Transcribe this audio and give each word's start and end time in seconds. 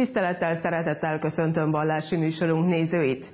Tisztelettel, 0.00 0.56
szeretettel 0.56 1.18
köszöntöm 1.18 1.70
vallási 1.70 2.16
műsorunk 2.16 2.66
nézőit. 2.66 3.26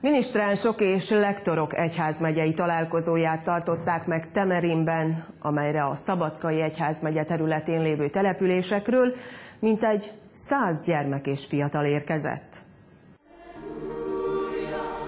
Minisztránsok 0.00 0.80
és 0.80 1.10
lektorok 1.10 1.74
egyházmegyei 1.76 2.54
találkozóját 2.54 3.42
tartották 3.44 4.06
meg 4.06 4.30
Temerinben, 4.30 5.24
amelyre 5.38 5.84
a 5.84 5.94
Szabadkai 5.94 6.60
Egyházmegye 6.60 7.22
területén 7.24 7.82
lévő 7.82 8.08
településekről 8.08 9.14
mintegy 9.58 10.12
száz 10.32 10.82
gyermek 10.82 11.26
és 11.26 11.46
fiatal 11.46 11.84
érkezett. 11.84 12.56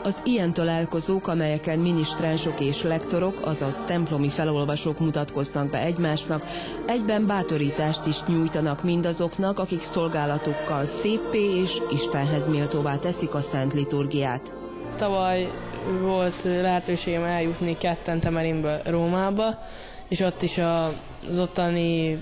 Az 0.04 0.20
ilyen 0.24 0.52
találkozók, 0.52 1.28
amelyeken 1.28 1.78
minisztránsok 1.78 2.60
és 2.60 2.82
lektorok, 2.82 3.40
azaz 3.46 3.80
templomi 3.86 4.28
felolvasók 4.28 4.98
mutatkoznak 4.98 5.70
be 5.70 5.78
egymásnak, 5.78 6.46
egyben 6.86 7.26
bátorítást 7.26 8.06
is 8.06 8.22
nyújtanak 8.22 8.82
mindazoknak, 8.82 9.58
akik 9.58 9.82
szolgálatukkal 9.82 10.86
széppé 10.86 11.60
és 11.62 11.82
Istenhez 11.90 12.48
méltóvá 12.48 12.96
teszik 12.96 13.34
a 13.34 13.40
szent 13.40 13.72
liturgiát. 13.72 14.52
Tavaly 14.96 15.50
volt 16.00 16.42
lehetőségem 16.42 17.24
eljutni 17.24 17.76
ketten 17.76 18.20
Temerinből 18.20 18.80
Rómába, 18.84 19.58
és 20.08 20.20
ott 20.20 20.42
is 20.42 20.58
az 21.28 21.38
ottani 21.38 22.18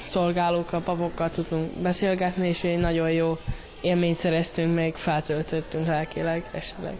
szolgálókkal, 0.00 0.80
papokkal 0.80 1.30
tudtunk 1.30 1.70
beszélgetni, 1.70 2.48
és 2.48 2.64
egy 2.64 2.78
nagyon 2.78 3.10
jó 3.10 3.38
élményt 3.80 4.16
szereztünk 4.16 4.74
meg, 4.74 4.94
feltöltöttünk 4.94 5.86
lelkileg 5.86 6.44
esetleg. 6.52 6.94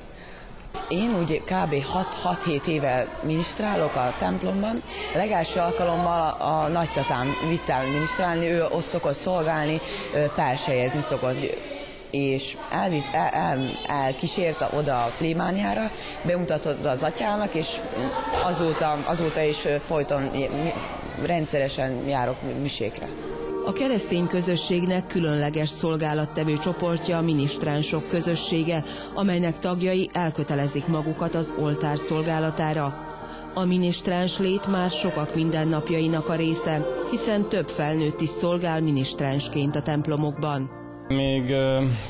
Én 0.89 1.15
úgy 1.21 1.43
kb. 1.45 1.75
6-7 2.45 2.67
éve 2.67 3.07
minisztrálok 3.23 3.95
a 3.95 4.15
templomban. 4.19 4.83
A 5.15 5.17
legelső 5.17 5.61
alkalommal 5.61 6.21
a, 6.21 6.63
a 6.63 6.69
nagytatám 6.69 7.35
vitt 7.49 7.69
el 7.69 7.87
minisztrálni, 7.87 8.47
ő 8.47 8.65
ott 8.65 8.87
szokott 8.87 9.15
szolgálni, 9.15 9.81
persejezni 10.35 11.01
szokott 11.01 11.37
és 12.11 12.57
elvitt, 12.71 13.13
el, 13.13 13.29
el, 13.29 13.71
elkísérte 13.89 14.69
oda 14.73 15.05
a 15.05 15.13
plébániára, 15.19 15.91
bemutatott 16.23 16.85
az 16.85 17.03
atyának, 17.03 17.55
és 17.55 17.81
azóta, 18.45 18.99
azóta 19.05 19.41
is 19.41 19.69
folyton 19.87 20.31
rendszeresen 21.25 22.09
járok 22.09 22.37
misékre. 22.61 23.09
A 23.67 23.73
keresztény 23.73 24.27
közösségnek 24.27 25.07
különleges 25.07 25.69
szolgálattevő 25.69 26.57
csoportja 26.59 27.19
a 27.19 27.23
minisztránsok 27.23 28.09
közössége, 28.09 28.85
amelynek 29.15 29.59
tagjai 29.59 30.11
elkötelezik 30.13 30.87
magukat 30.87 31.35
az 31.35 31.55
oltár 31.59 31.99
szolgálatára. 31.99 33.05
A 33.55 33.65
minisztráns 33.65 34.39
lét 34.39 34.67
már 34.67 34.91
sokak 34.91 35.35
mindennapjainak 35.35 36.29
a 36.29 36.35
része, 36.35 36.87
hiszen 37.11 37.49
több 37.49 37.69
felnőtt 37.69 38.21
is 38.21 38.29
szolgál 38.29 38.81
minisztránsként 38.81 39.77
a 39.77 39.83
templomokban. 39.83 40.71
Még 41.09 41.55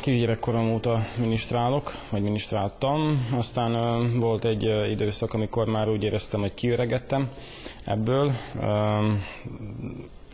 kisgyerekkorom 0.01 0.73
óta 0.73 0.99
minisztrálok, 1.19 1.93
vagy 2.11 2.23
minisztráltam, 2.23 3.27
aztán 3.37 3.73
volt 4.21 4.45
egy 4.45 4.91
időszak, 4.91 5.35
amikor 5.35 5.67
már 5.67 5.89
úgy 5.89 6.03
éreztem, 6.03 6.41
hogy 6.41 6.55
kiöregettem 6.55 7.29
ebből, 7.85 8.33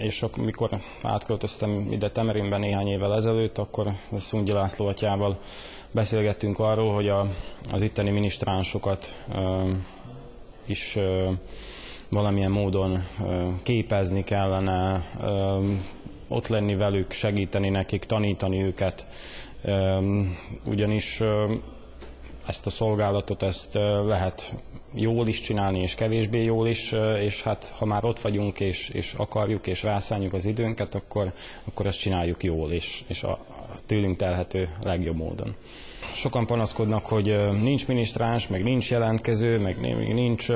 és 0.03 0.23
amikor 0.23 0.71
átköltöztem 1.03 1.87
ide 1.91 2.11
Temerinben 2.11 2.61
néhány 2.61 2.87
évvel 2.87 3.15
ezelőtt, 3.15 3.59
akkor 3.59 3.93
Szungyi 4.17 4.53
László 4.53 4.87
atyával 4.87 5.39
beszélgettünk 5.91 6.59
arról, 6.59 6.95
hogy 6.95 7.09
a, 7.09 7.27
az 7.73 7.83
itteni 7.83 8.11
minisztránsokat 8.11 9.25
is 10.67 10.99
valamilyen 12.09 12.51
módon 12.51 13.05
képezni 13.63 14.25
kellene, 14.25 15.05
ott 16.29 16.47
lenni 16.47 16.75
velük, 16.75 17.13
segíteni 17.13 17.69
nekik, 17.69 18.05
tanítani 18.05 18.63
őket, 18.63 19.07
ugyanis 20.65 21.23
ezt 22.47 22.67
a 22.67 22.71
szolgálatot 22.71 23.43
ezt 23.43 23.75
lehet 24.07 24.55
jól 24.95 25.29
is 25.29 25.41
csinálni, 25.41 25.79
és 25.81 25.95
kevésbé 25.95 26.45
jól 26.45 26.69
is, 26.69 26.95
és 27.19 27.43
hát 27.43 27.73
ha 27.79 27.85
már 27.85 28.05
ott 28.05 28.21
vagyunk, 28.21 28.61
és, 28.61 28.89
és 28.89 29.15
akarjuk, 29.17 29.67
és 29.67 29.83
rászálljuk 29.83 30.33
az 30.33 30.47
időnket, 30.47 30.95
akkor, 30.95 31.33
akkor 31.65 31.87
ezt 31.87 31.99
csináljuk 31.99 32.45
jól, 32.45 32.73
és, 32.73 33.03
és 33.07 33.23
a 33.23 33.45
tőlünk 33.87 34.17
telhető 34.17 34.69
legjobb 34.83 35.17
módon. 35.17 35.55
Sokan 36.15 36.47
panaszkodnak, 36.47 37.07
hogy 37.07 37.37
nincs 37.63 37.87
minisztráns, 37.87 38.49
meg 38.49 38.63
nincs 38.63 38.91
jelentkező, 38.91 39.59
meg 39.59 39.81
nincs, 40.15 40.47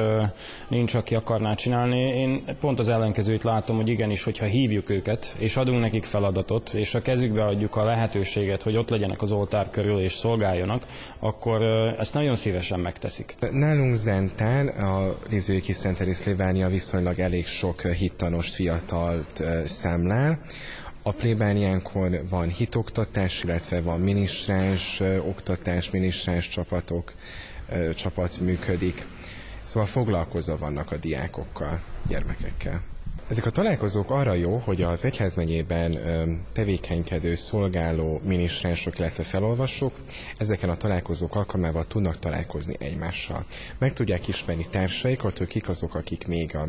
nincs 0.69 0.94
aki 0.94 1.15
akarná 1.15 1.55
csinálni. 1.55 1.99
Én 1.99 2.44
pont 2.61 2.78
az 2.78 2.89
ellenkezőt 2.89 3.43
látom, 3.43 3.77
hogy 3.77 3.89
igenis, 3.89 4.25
hogyha 4.25 4.45
hívjuk 4.45 4.91
őket, 4.91 5.34
és 5.39 5.56
adunk 5.56 5.81
nekik 5.81 6.05
feladatot, 6.05 6.71
és 6.71 6.95
a 6.95 7.03
kezükbe 7.03 7.45
adjuk 7.45 7.77
a 7.77 7.84
lehetőséget, 7.84 8.62
hogy 8.62 8.77
ott 8.77 8.91
legyenek 8.91 9.22
az 9.22 9.33
oltár 9.33 9.71
körül 9.71 10.00
és 10.00 10.12
szolgáljanak, 10.12 10.87
akkor 11.19 11.62
ezt 11.99 12.15
nagyon 12.15 12.37
szívesen 12.37 12.81
megteszik. 12.81 13.34
Nálunk 13.53 13.95
Zentán 13.95 14.69
a 14.69 15.16
Rizőki 15.31 15.72
Szent 15.72 16.00
Erészlévánia 16.00 16.69
viszonylag 16.69 17.19
elég 17.19 17.47
sok 17.47 17.83
hittanos 17.83 18.55
fiatalt 18.55 19.43
számlál, 19.65 20.39
a 21.06 21.12
plébániánkon 21.12 22.17
van 22.28 22.49
hitoktatás, 22.49 23.43
illetve 23.43 23.81
van 23.81 24.00
minisztráns 24.00 25.00
oktatás, 25.00 25.91
minisztráns 25.91 26.49
csapatok, 26.49 27.12
csapat 27.94 28.41
működik. 28.41 29.06
Szóval 29.61 29.89
foglalkozva 29.89 30.56
vannak 30.56 30.93
a 30.93 30.97
diákokkal, 30.97 31.81
gyermekekkel. 32.06 32.83
Ezek 33.28 33.47
a 33.47 33.50
találkozók 33.50 34.11
arra 34.11 34.33
jó, 34.33 34.56
hogy 34.56 34.83
az 34.83 35.05
egyházmegyében 35.05 35.99
tevékenykedő, 36.53 37.34
szolgáló 37.34 38.21
minisztránsok, 38.25 38.99
illetve 38.99 39.22
felolvasók 39.22 39.93
ezeken 40.39 40.71
a 40.71 40.77
találkozók 40.77 41.34
alkalmával 41.34 41.84
tudnak 41.84 42.19
találkozni 42.19 42.75
egymással. 42.78 43.47
Meg 43.78 43.93
tudják 43.93 44.28
ismerni 44.28 44.66
társaikat, 44.71 45.39
hogy 45.39 45.49
kik 45.49 45.69
azok, 45.69 45.95
akik 45.95 46.27
még 46.27 46.56
a 46.56 46.69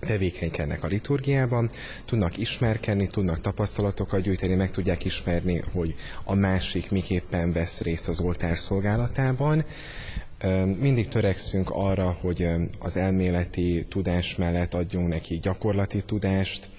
tevékenykednek 0.00 0.84
a 0.84 0.86
liturgiában, 0.86 1.70
tudnak 2.04 2.38
ismerkedni, 2.38 3.06
tudnak 3.06 3.40
tapasztalatokat 3.40 4.20
gyűjteni, 4.20 4.54
meg 4.54 4.70
tudják 4.70 5.04
ismerni, 5.04 5.62
hogy 5.72 5.94
a 6.24 6.34
másik 6.34 6.90
miképpen 6.90 7.52
vesz 7.52 7.80
részt 7.80 8.08
az 8.08 8.20
oltár 8.20 8.58
szolgálatában. 8.58 9.64
Mindig 10.78 11.08
törekszünk 11.08 11.70
arra, 11.70 12.16
hogy 12.20 12.48
az 12.78 12.96
elméleti 12.96 13.86
tudás 13.88 14.36
mellett 14.36 14.74
adjunk 14.74 15.08
neki 15.08 15.38
gyakorlati 15.38 16.02
tudást, 16.02 16.70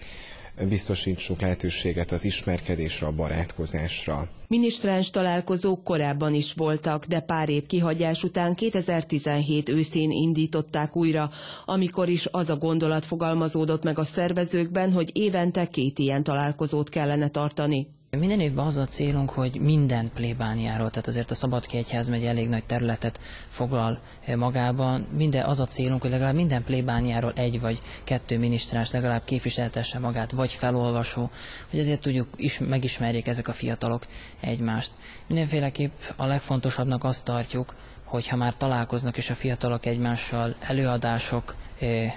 biztosítsunk 0.67 1.41
lehetőséget 1.41 2.11
az 2.11 2.25
ismerkedésre, 2.25 3.07
a 3.07 3.11
barátkozásra. 3.11 4.29
Minisztráns 4.49 5.09
találkozók 5.09 5.83
korábban 5.83 6.33
is 6.33 6.53
voltak, 6.53 7.05
de 7.05 7.19
pár 7.19 7.49
év 7.49 7.65
kihagyás 7.65 8.23
után 8.23 8.55
2017 8.55 9.69
őszén 9.69 10.11
indították 10.11 10.95
újra, 10.95 11.29
amikor 11.65 12.09
is 12.09 12.27
az 12.31 12.49
a 12.49 12.57
gondolat 12.57 13.05
fogalmazódott 13.05 13.83
meg 13.83 13.99
a 13.99 14.03
szervezőkben, 14.03 14.91
hogy 14.91 15.11
évente 15.13 15.67
két 15.67 15.99
ilyen 15.99 16.23
találkozót 16.23 16.89
kellene 16.89 17.27
tartani. 17.27 17.98
Minden 18.17 18.39
évben 18.39 18.65
az 18.65 18.77
a 18.77 18.85
célunk, 18.85 19.29
hogy 19.29 19.61
minden 19.61 20.11
plébániáról, 20.13 20.89
tehát 20.89 21.07
azért 21.07 21.31
a 21.31 21.35
Szabadki 21.35 21.77
Egyház 21.77 22.09
megy 22.09 22.25
elég 22.25 22.49
nagy 22.49 22.63
területet 22.63 23.19
foglal 23.49 23.99
eh, 24.25 24.35
magában. 24.35 25.07
Minden, 25.15 25.45
az 25.45 25.59
a 25.59 25.65
célunk, 25.65 26.01
hogy 26.01 26.09
legalább 26.09 26.35
minden 26.35 26.63
plébániáról 26.63 27.33
egy 27.35 27.59
vagy 27.59 27.79
kettő 28.03 28.37
minisztráns 28.37 28.91
legalább 28.91 29.23
képviseltesse 29.23 29.99
magát, 29.99 30.31
vagy 30.31 30.51
felolvasó, 30.51 31.29
hogy 31.69 31.79
ezért 31.79 32.01
tudjuk, 32.01 32.27
is, 32.35 32.59
megismerjék 32.59 33.27
ezek 33.27 33.47
a 33.47 33.53
fiatalok 33.53 34.05
egymást. 34.39 34.91
Mindenféleképp 35.27 35.93
a 36.15 36.25
legfontosabbnak 36.25 37.03
azt 37.03 37.25
tartjuk, 37.25 37.75
hogy 38.03 38.27
ha 38.27 38.35
már 38.35 38.57
találkoznak 38.57 39.17
és 39.17 39.29
a 39.29 39.35
fiatalok 39.35 39.85
egymással 39.85 40.55
előadások, 40.59 41.55
eh, 41.79 42.13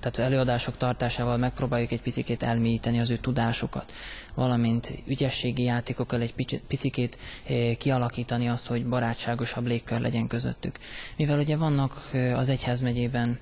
tehát 0.00 0.18
előadások 0.18 0.76
tartásával 0.76 1.36
megpróbáljuk 1.36 1.90
egy 1.90 2.00
picit 2.00 2.42
elmélyíteni 2.42 3.00
az 3.00 3.10
ő 3.10 3.16
tudásukat, 3.16 3.92
valamint 4.34 4.92
ügyességi 5.06 5.62
játékokkal 5.62 6.20
egy 6.20 6.34
picit 6.68 7.18
eh, 7.46 7.74
kialakítani 7.74 8.48
azt, 8.48 8.66
hogy 8.66 8.86
barátságosabb 8.86 9.66
légkör 9.66 10.00
legyen 10.00 10.26
közöttük. 10.26 10.78
Mivel 11.16 11.38
ugye 11.38 11.56
vannak 11.56 12.08
eh, 12.12 12.38
az 12.38 12.48
egyházmegyében 12.48 13.38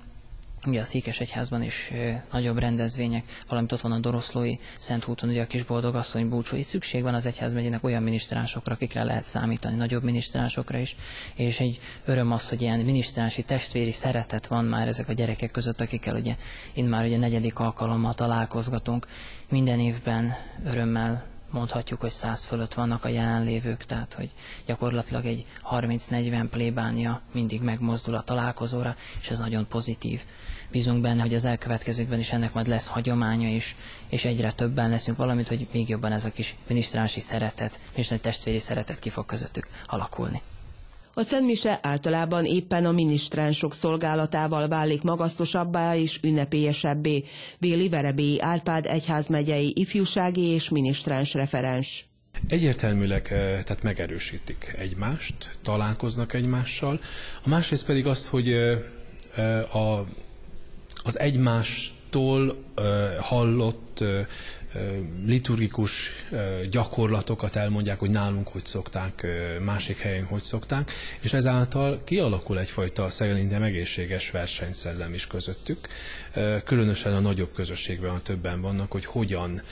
ugye 0.66 0.80
a 0.80 0.84
Székesegyházban 0.84 1.62
is 1.62 1.92
nagyobb 2.32 2.58
rendezvények, 2.58 3.42
valamint 3.48 3.72
ott 3.72 3.80
van 3.80 3.92
a 3.92 3.98
Doroszlói 3.98 4.56
Húton, 5.00 5.28
ugye 5.28 5.42
a 5.42 5.46
kis 5.46 5.62
boldogasszony 5.62 6.28
búcsú. 6.28 6.56
Itt 6.56 6.64
szükség 6.64 7.02
van 7.02 7.14
az 7.14 7.26
egyházmegyének 7.26 7.84
olyan 7.84 8.02
minisztránsokra, 8.02 8.74
akikre 8.74 9.04
lehet 9.04 9.24
számítani, 9.24 9.76
nagyobb 9.76 10.02
minisztránsokra 10.02 10.78
is, 10.78 10.96
és 11.34 11.60
egy 11.60 11.80
öröm 12.04 12.32
az, 12.32 12.48
hogy 12.48 12.62
ilyen 12.62 12.80
minisztránsi 12.80 13.42
testvéri 13.42 13.92
szeretet 13.92 14.46
van 14.46 14.64
már 14.64 14.88
ezek 14.88 15.08
a 15.08 15.12
gyerekek 15.12 15.50
között, 15.50 15.80
akikkel 15.80 16.16
ugye 16.16 16.36
én 16.72 16.84
már 16.84 17.04
ugye 17.04 17.18
negyedik 17.18 17.58
alkalommal 17.58 18.14
találkozgatunk. 18.14 19.06
Minden 19.48 19.80
évben 19.80 20.34
örömmel 20.64 21.24
mondhatjuk, 21.50 22.00
hogy 22.00 22.10
száz 22.10 22.44
fölött 22.44 22.74
vannak 22.74 23.04
a 23.04 23.08
jelenlévők, 23.08 23.84
tehát 23.84 24.14
hogy 24.14 24.30
gyakorlatilag 24.66 25.24
egy 25.24 25.44
30-40 25.70 26.46
plébánia 26.50 27.20
mindig 27.32 27.62
megmozdul 27.62 28.14
a 28.14 28.22
találkozóra, 28.22 28.96
és 29.20 29.30
ez 29.30 29.38
nagyon 29.38 29.66
pozitív. 29.68 30.20
Bízunk 30.72 31.00
benne, 31.00 31.22
hogy 31.22 31.34
az 31.34 31.44
elkövetkezőkben 31.44 32.18
is 32.18 32.32
ennek 32.32 32.52
majd 32.52 32.66
lesz 32.66 32.86
hagyománya 32.86 33.48
is, 33.48 33.76
és 34.08 34.24
egyre 34.24 34.52
többen 34.52 34.90
leszünk, 34.90 35.16
valamint, 35.16 35.48
hogy 35.48 35.66
még 35.72 35.88
jobban 35.88 36.12
ez 36.12 36.24
a 36.24 36.30
kis 36.30 36.54
minisztránsi 36.66 37.20
szeretet, 37.20 37.80
és 37.94 38.10
egy 38.10 38.20
testvéri 38.20 38.58
szeretet 38.58 38.98
ki 38.98 39.10
fog 39.10 39.26
közöttük 39.26 39.68
alakulni. 39.86 40.42
A 41.14 41.22
Szentmise 41.22 41.78
általában 41.82 42.44
éppen 42.44 42.84
a 42.84 42.92
minisztránsok 42.92 43.74
szolgálatával 43.74 44.68
válik 44.68 45.02
magasztosabbá 45.02 45.96
és 45.96 46.18
ünnepélyesebbé, 46.22 47.24
véli 47.58 47.88
Verebélyi 47.88 48.40
Árpád 48.40 48.86
egyházmegyei 48.86 49.72
ifjúsági 49.76 50.42
és 50.42 50.68
minisztráns 50.68 51.34
referens. 51.34 52.06
Egyértelműleg 52.48 53.26
eh, 53.30 53.38
tehát 53.38 53.82
megerősítik 53.82 54.74
egymást, 54.78 55.56
találkoznak 55.62 56.32
egymással. 56.32 57.00
A 57.44 57.48
másrészt 57.48 57.86
pedig 57.86 58.06
azt, 58.06 58.26
hogy 58.26 58.48
eh, 58.48 58.78
eh, 59.36 59.76
a, 59.76 60.06
az 61.04 61.18
egymástól 61.18 62.64
hallott 63.20 64.04
liturgikus 65.24 66.10
gyakorlatokat 66.70 67.56
elmondják, 67.56 67.98
hogy 67.98 68.10
nálunk 68.10 68.48
hogy 68.48 68.66
szokták, 68.66 69.26
másik 69.64 69.98
helyen 69.98 70.24
hogy 70.24 70.42
szokták, 70.42 70.92
és 71.20 71.32
ezáltal 71.32 72.00
kialakul 72.04 72.58
egyfajta 72.58 73.10
szerintem 73.10 73.62
egészséges 73.62 74.30
versenyszellem 74.30 75.14
is 75.14 75.26
közöttük, 75.26 75.88
különösen 76.64 77.14
a 77.14 77.20
nagyobb 77.20 77.52
közösségben, 77.52 78.10
a 78.10 78.22
többen 78.22 78.60
vannak, 78.60 78.92
hogy 78.92 79.04
hogyan 79.04 79.62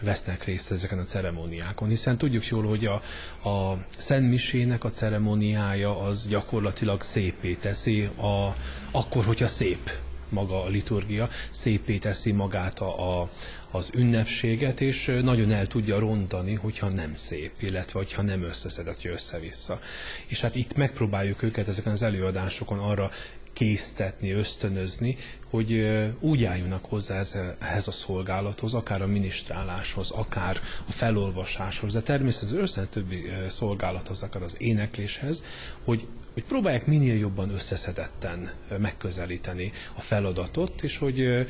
vesznek 0.00 0.44
részt 0.44 0.70
ezeken 0.70 0.98
a 0.98 1.04
ceremóniákon, 1.04 1.88
hiszen 1.88 2.18
tudjuk 2.18 2.46
jól, 2.46 2.64
hogy 2.64 2.84
a, 2.84 3.02
a 3.48 3.84
Szent 3.96 4.30
Misének 4.30 4.84
a 4.84 4.90
ceremóniája 4.90 6.00
az 6.00 6.28
gyakorlatilag 6.28 7.02
szépé 7.02 7.54
teszi, 7.54 8.02
a, 8.02 8.56
akkor, 8.90 9.24
hogyha 9.24 9.46
szép 9.46 9.90
maga 10.30 10.62
a 10.62 10.68
liturgia, 10.68 11.28
szépé 11.50 11.98
teszi 11.98 12.32
magát 12.32 12.80
a, 12.80 13.20
a, 13.20 13.30
az 13.70 13.90
ünnepséget, 13.94 14.80
és 14.80 15.18
nagyon 15.22 15.52
el 15.52 15.66
tudja 15.66 15.98
rontani, 15.98 16.54
hogyha 16.54 16.88
nem 16.88 17.12
szép, 17.16 17.52
illetve 17.58 17.98
hogyha 17.98 18.22
nem 18.22 18.42
összeszedett, 18.42 19.04
össze-vissza. 19.04 19.80
És 20.26 20.40
hát 20.40 20.54
itt 20.54 20.76
megpróbáljuk 20.76 21.42
őket 21.42 21.68
ezeken 21.68 21.92
az 21.92 22.02
előadásokon 22.02 22.78
arra 22.78 23.10
késztetni, 23.52 24.30
ösztönözni, 24.30 25.16
hogy 25.50 25.98
úgy 26.20 26.44
álljunak 26.44 26.84
hozzá 26.84 27.22
ehhez 27.58 27.88
a 27.88 27.90
szolgálathoz, 27.90 28.74
akár 28.74 29.02
a 29.02 29.06
minisztráláshoz, 29.06 30.10
akár 30.10 30.60
a 30.88 30.92
felolvasáshoz, 30.92 31.92
de 31.92 32.00
természetesen 32.00 32.56
az 32.56 32.62
összes 32.62 32.84
többi 32.90 33.30
szolgálathoz, 33.48 34.22
akár 34.22 34.42
az 34.42 34.54
énekléshez, 34.58 35.42
hogy 35.84 36.06
hogy 36.40 36.48
próbálják 36.48 36.86
minél 36.86 37.18
jobban 37.18 37.50
összeszedetten 37.50 38.52
megközelíteni 38.78 39.72
a 39.94 40.00
feladatot, 40.00 40.82
és 40.82 40.98
hogy 40.98 41.46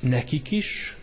nekik 0.00 0.50
is 0.50 0.96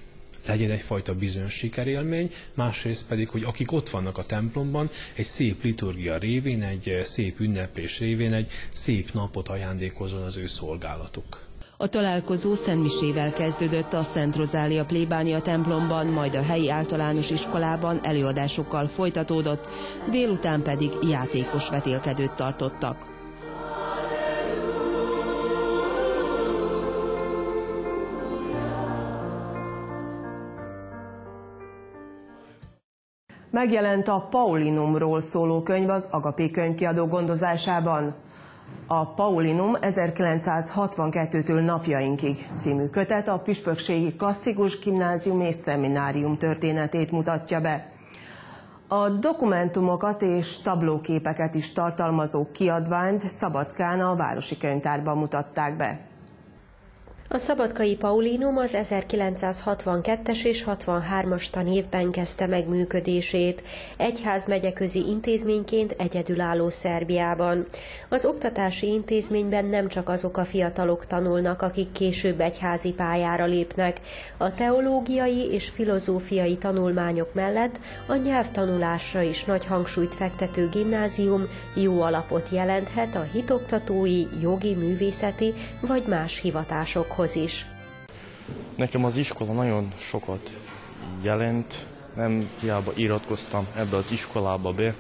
legyen 0.46 0.72
egyfajta 0.72 1.16
bizonyos 1.16 1.54
sikerélmény, 1.54 2.32
másrészt 2.54 3.08
pedig, 3.08 3.30
hogy 3.30 3.44
akik 3.44 3.72
ott 3.72 3.90
vannak 3.90 4.18
a 4.18 4.26
templomban, 4.26 4.90
egy 5.14 5.26
szép 5.26 5.64
liturgia 5.64 6.18
révén, 6.18 6.64
egy 6.64 7.02
szép 7.04 7.40
ünneplés 7.40 8.00
révén, 8.00 8.34
egy 8.34 8.52
szép 8.74 9.12
napot 9.14 9.48
ajándékozon 9.48 10.22
az 10.22 10.38
ő 10.38 10.48
szolgálatuk. 10.48 11.47
A 11.80 11.88
találkozó 11.88 12.54
Szentmisével 12.54 13.34
kezdődött 13.34 13.94
a 13.94 14.04
Szent 14.04 14.36
Rozália 14.36 14.86
plébánia 14.86 15.42
templomban, 15.42 16.08
majd 16.08 16.36
a 16.36 16.42
helyi 16.42 16.70
általános 16.70 17.32
iskolában 17.32 18.00
előadásokkal 18.04 18.88
folytatódott, 18.88 19.68
délután 20.10 20.62
pedig 20.62 20.92
játékos 21.10 21.70
vetélkedőt 21.70 22.34
tartottak. 22.34 23.06
Megjelent 33.52 34.08
a 34.08 34.28
Paulinumról 34.30 35.22
szóló 35.22 35.62
könyv 35.62 35.90
az 35.90 36.08
Agapé 36.12 36.50
könyvkiadó 36.50 37.06
gondozásában. 37.06 38.16
A 38.88 39.14
Paulinum 39.14 39.74
1962-től 39.82 41.66
napjainkig 41.66 42.48
című 42.58 42.86
kötet 42.86 43.28
a 43.28 43.40
Püspökségi 43.40 44.16
Klasszikus 44.16 44.80
Gimnázium 44.80 45.42
és 45.42 45.56
Szeminárium 45.56 46.38
történetét 46.38 47.12
mutatja 47.12 47.62
be. 47.62 47.92
A 48.88 49.10
dokumentumokat 49.10 50.22
és 50.22 50.58
tablóképeket 50.62 51.56
is 51.56 51.72
tartalmazó 51.74 52.48
kiadványt 52.52 53.28
Szabadkán 53.28 54.02
a 54.02 54.16
Városi 54.16 54.58
Könyvtárban 54.58 55.18
mutatták 55.18 55.78
be. 55.78 56.07
A 57.30 57.38
Szabadkai 57.38 57.96
Paulinum 57.96 58.58
az 58.58 58.78
1962-es 58.82 60.44
és 60.46 60.64
63-as 60.68 61.50
tanévben 61.50 62.12
kezdte 62.12 62.48
meg 62.48 62.68
működését, 62.68 63.64
egyházmegyeközi 63.98 65.00
intézményként 65.08 65.96
egyedülálló 65.98 66.70
Szerbiában. 66.70 67.66
Az 68.10 68.26
oktatási 68.26 68.88
intézményben 68.88 69.66
nem 69.66 69.88
csak 69.88 70.10
azok 70.10 70.38
a 70.38 70.46
fiatalok 70.46 71.06
tanulnak, 71.06 71.62
akik 71.62 71.92
később 71.92 72.40
egyházi 72.40 72.92
pályára 72.92 73.46
lépnek. 73.46 74.00
A 74.38 74.54
teológiai 74.54 75.52
és 75.52 75.70
filozófiai 75.70 76.58
tanulmányok 76.58 77.34
mellett 77.34 77.80
a 78.06 78.16
nyelvtanulásra 78.16 79.22
is 79.22 79.44
nagy 79.44 79.66
hangsúlyt 79.66 80.16
fektető 80.16 80.70
gimnázium 80.70 81.48
jó 81.74 82.02
alapot 82.02 82.50
jelenthet 82.52 83.16
a 83.16 83.28
hitoktatói, 83.32 84.24
jogi, 84.42 84.74
művészeti 84.74 85.54
vagy 85.82 86.04
más 86.08 86.40
hivatások 86.40 87.16
diákokhoz 87.18 87.36
is. 87.36 87.66
Nekem 88.76 89.06
az 89.06 89.18
iskola 89.18 89.54
nagyon 89.54 89.94
sokat 89.98 90.52
jelent, 91.22 91.86
nem 92.16 92.50
hiába 92.60 92.92
iratkoztam 92.96 93.68
ebbe 93.76 93.96
az 93.96 94.12
iskolába 94.12 94.72
be, 94.72 94.94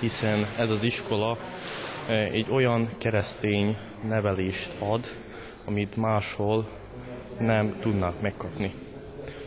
hiszen 0.00 0.46
ez 0.58 0.70
az 0.70 0.82
iskola 0.82 1.38
eh, 2.08 2.32
egy 2.32 2.50
olyan 2.50 2.88
keresztény 2.98 3.76
nevelést 4.08 4.70
ad, 4.78 5.06
amit 5.64 5.96
máshol 5.96 6.68
nem 7.38 7.76
tudnak 7.80 8.20
megkapni. 8.20 8.74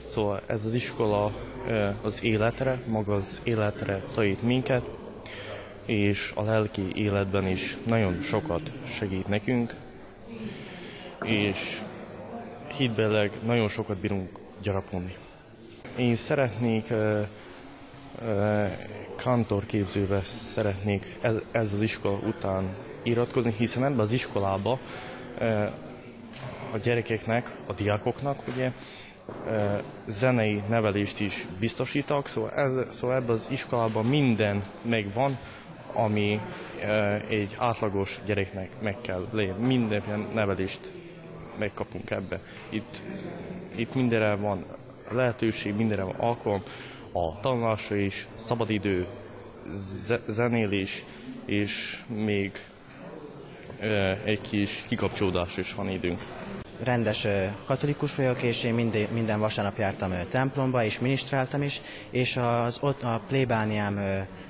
Szóval 0.10 0.42
ez 0.46 0.66
az 0.66 0.74
iskola 0.74 1.32
eh, 1.68 1.94
az 2.02 2.24
életre, 2.24 2.82
maga 2.88 3.16
az 3.16 3.42
életre 3.44 4.04
tanít 4.14 4.42
minket, 4.42 4.84
és 5.86 6.32
a 6.36 6.44
lelki 6.44 6.92
életben 6.96 7.48
is 7.48 7.77
nagyon 7.86 8.22
sokat 8.22 8.72
segít 8.98 9.27
nekünk, 9.27 9.74
és 11.24 11.81
hitbeleg 12.77 13.31
nagyon 13.45 13.67
sokat 13.67 13.98
bírunk 13.98 14.29
gyarapolni. 14.62 15.15
Én 15.98 16.15
szeretnék 16.15 16.88
uh, 16.91 17.27
uh, 18.22 18.69
szeretnék 20.24 21.17
ez, 21.22 21.36
ez 21.51 21.74
az 21.74 21.81
iskola 21.81 22.17
után 22.17 22.75
iratkozni, 23.03 23.53
hiszen 23.57 23.84
ebben 23.84 24.00
az 24.00 24.12
iskolába 24.12 24.79
a 26.74 26.77
gyerekeknek, 26.84 27.55
a 27.65 27.74
diákoknak 27.74 28.48
ugye 28.48 28.72
zenei 30.07 30.63
nevelést 30.69 31.19
is 31.19 31.45
biztosítak, 31.60 32.27
szóval, 32.27 32.51
ez, 32.51 32.95
szóval 32.95 33.15
ebben 33.15 33.36
az 33.36 33.48
iskolában 33.50 34.05
minden 34.05 34.63
megvan, 34.81 35.38
ami 35.93 36.39
egy 37.29 37.55
átlagos 37.57 38.19
gyereknek 38.25 38.69
meg 38.81 39.01
kell 39.01 39.27
lenni. 39.31 39.65
Mindenféle 39.65 40.17
nevelést 40.34 40.91
megkapunk 41.57 42.09
ebbe. 42.09 42.39
Itt, 42.69 43.01
itt 43.75 43.93
mindenre 43.93 44.35
van 44.35 44.65
lehetőség, 45.12 45.75
mindenre 45.75 46.03
van 46.03 46.15
alkalom, 46.17 46.63
a 47.12 47.39
tanulásra 47.39 47.95
is, 47.95 48.27
szabadidő, 48.35 49.07
zenélés, 50.27 51.03
és 51.45 52.01
még 52.07 52.51
egy 54.25 54.41
kis 54.41 54.83
kikapcsolódás 54.88 55.57
is 55.57 55.74
van 55.74 55.89
időnk. 55.89 56.21
Rendes 56.83 57.27
katolikus 57.65 58.15
vagyok, 58.15 58.41
és 58.41 58.63
én 58.63 58.74
minden, 59.12 59.39
vasárnap 59.39 59.77
jártam 59.77 60.13
templomba, 60.29 60.83
és 60.83 61.00
minisztráltam 61.00 61.62
is, 61.62 61.81
és 62.09 62.38
az 62.38 62.77
ott 62.81 63.03
a 63.03 63.21
plébániám 63.27 64.00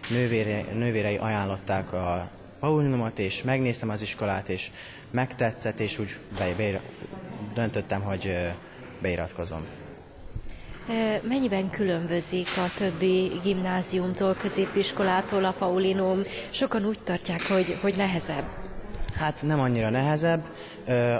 nővére, 0.09 0.65
nővérei 0.73 1.17
ajánlották 1.17 1.93
a 1.93 2.29
paulinumot, 2.65 3.19
és 3.19 3.43
megnéztem 3.43 3.89
az 3.89 4.01
iskolát, 4.01 4.49
és 4.49 4.69
megtetszett, 5.11 5.79
és 5.79 5.99
úgy 5.99 6.15
be, 6.37 6.53
be, 6.57 6.81
döntöttem, 7.53 8.01
hogy 8.01 8.37
beiratkozom. 9.01 9.65
Mennyiben 11.23 11.69
különbözik 11.69 12.47
a 12.57 12.71
többi 12.75 13.31
gimnáziumtól, 13.43 14.33
középiskolától 14.33 15.45
a 15.45 15.51
Paulinum? 15.59 16.21
Sokan 16.49 16.85
úgy 16.85 16.99
tartják, 17.03 17.47
hogy, 17.47 17.77
hogy 17.81 17.95
nehezebb. 17.95 18.45
Hát 19.15 19.41
nem 19.43 19.59
annyira 19.59 19.89
nehezebb, 19.89 20.43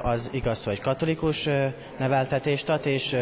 az 0.01 0.29
igaz, 0.33 0.63
hogy 0.63 0.81
katolikus 0.81 1.49
neveltetést 1.97 2.69
ad, 2.69 2.85
és 2.85 3.15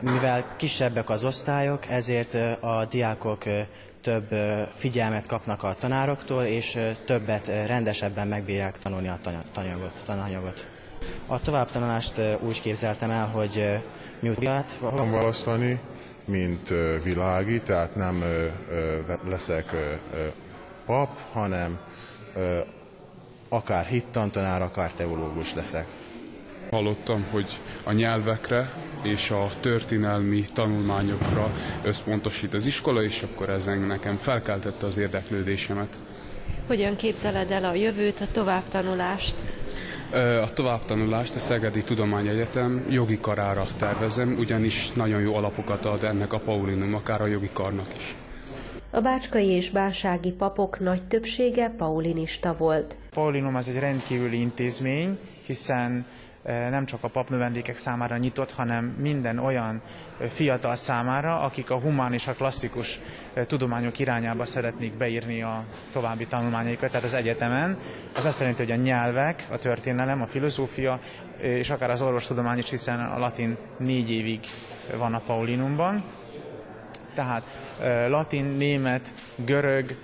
Mivel 0.00 0.44
kisebbek 0.56 1.10
az 1.10 1.24
osztályok, 1.24 1.86
ezért 1.88 2.34
a 2.60 2.86
diákok 2.90 3.44
több 4.04 4.28
figyelmet 4.74 5.26
kapnak 5.26 5.62
a 5.62 5.76
tanároktól, 5.80 6.42
és 6.42 6.78
többet 7.04 7.46
rendesebben 7.46 8.28
megbírják 8.28 8.78
tanulni 8.78 9.08
a 9.08 9.18
tananyagot. 9.52 10.02
tananyagot. 10.06 10.66
A 11.26 11.40
továbbtanulást 11.40 12.20
úgy 12.40 12.60
képzeltem 12.60 13.10
el, 13.10 13.26
hogy 13.26 13.78
miután 14.20 14.64
fogom 14.64 15.10
választani, 15.10 15.80
mint 16.24 16.72
világi, 17.02 17.60
tehát 17.60 17.94
nem 17.94 18.22
leszek 19.28 19.74
pap, 20.86 21.08
hanem 21.32 21.78
akár 23.48 23.84
hittantanár, 23.84 24.62
akár 24.62 24.90
teológus 24.90 25.54
leszek. 25.54 25.86
Hallottam, 26.74 27.24
hogy 27.30 27.58
a 27.84 27.92
nyelvekre 27.92 28.72
és 29.02 29.30
a 29.30 29.50
történelmi 29.60 30.44
tanulmányokra 30.54 31.52
összpontosít 31.82 32.54
az 32.54 32.66
iskola, 32.66 33.02
és 33.02 33.22
akkor 33.22 33.48
ezen 33.48 33.78
nekem 33.78 34.16
felkeltette 34.16 34.86
az 34.86 34.98
érdeklődésemet. 34.98 35.96
Hogyan 36.66 36.96
képzeled 36.96 37.50
el 37.50 37.64
a 37.64 37.74
jövőt, 37.74 38.20
a 38.20 38.26
továbbtanulást? 38.32 39.34
A 40.42 40.52
továbbtanulást 40.52 41.34
a 41.34 41.38
Szegedi 41.38 41.82
Tudományegyetem 41.82 42.86
jogi 42.88 43.18
karára 43.20 43.66
tervezem, 43.78 44.36
ugyanis 44.38 44.92
nagyon 44.92 45.20
jó 45.20 45.34
alapokat 45.34 45.84
ad 45.84 46.04
ennek 46.04 46.32
a 46.32 46.38
Paulinum, 46.38 46.94
akár 46.94 47.20
a 47.20 47.26
jogi 47.26 47.50
karnak 47.52 47.88
is. 47.96 48.14
A 48.90 49.00
bácskai 49.00 49.46
és 49.46 49.70
bánsági 49.70 50.30
papok 50.32 50.80
nagy 50.80 51.02
többsége 51.02 51.74
paulinista 51.78 52.56
volt. 52.58 52.96
Paulinum 53.10 53.54
az 53.54 53.68
egy 53.68 53.78
rendkívüli 53.78 54.40
intézmény, 54.40 55.18
hiszen 55.46 56.06
nem 56.44 56.84
csak 56.84 57.04
a 57.04 57.08
papnövendékek 57.08 57.76
számára 57.76 58.16
nyitott, 58.16 58.52
hanem 58.52 58.84
minden 58.84 59.38
olyan 59.38 59.82
fiatal 60.28 60.76
számára, 60.76 61.40
akik 61.40 61.70
a 61.70 61.78
humán 61.78 62.12
és 62.12 62.26
a 62.26 62.32
klasszikus 62.32 63.00
tudományok 63.46 63.98
irányába 63.98 64.44
szeretnék 64.44 64.92
beírni 64.92 65.42
a 65.42 65.64
további 65.92 66.26
tanulmányaikat, 66.26 66.90
tehát 66.90 67.06
az 67.06 67.14
egyetemen. 67.14 67.78
Az 68.14 68.24
azt 68.24 68.40
jelenti, 68.40 68.62
hogy 68.62 68.72
a 68.72 68.82
nyelvek, 68.82 69.46
a 69.50 69.58
történelem, 69.58 70.22
a 70.22 70.26
filozófia, 70.26 71.00
és 71.36 71.70
akár 71.70 71.90
az 71.90 72.02
orvostudomány 72.02 72.58
is, 72.58 72.70
hiszen 72.70 73.00
a 73.00 73.18
latin 73.18 73.56
négy 73.78 74.10
évig 74.10 74.40
van 74.96 75.14
a 75.14 75.22
Paulinumban. 75.26 76.04
Tehát 77.14 77.42
latin, 78.08 78.44
német, 78.44 79.14
görög, 79.36 79.96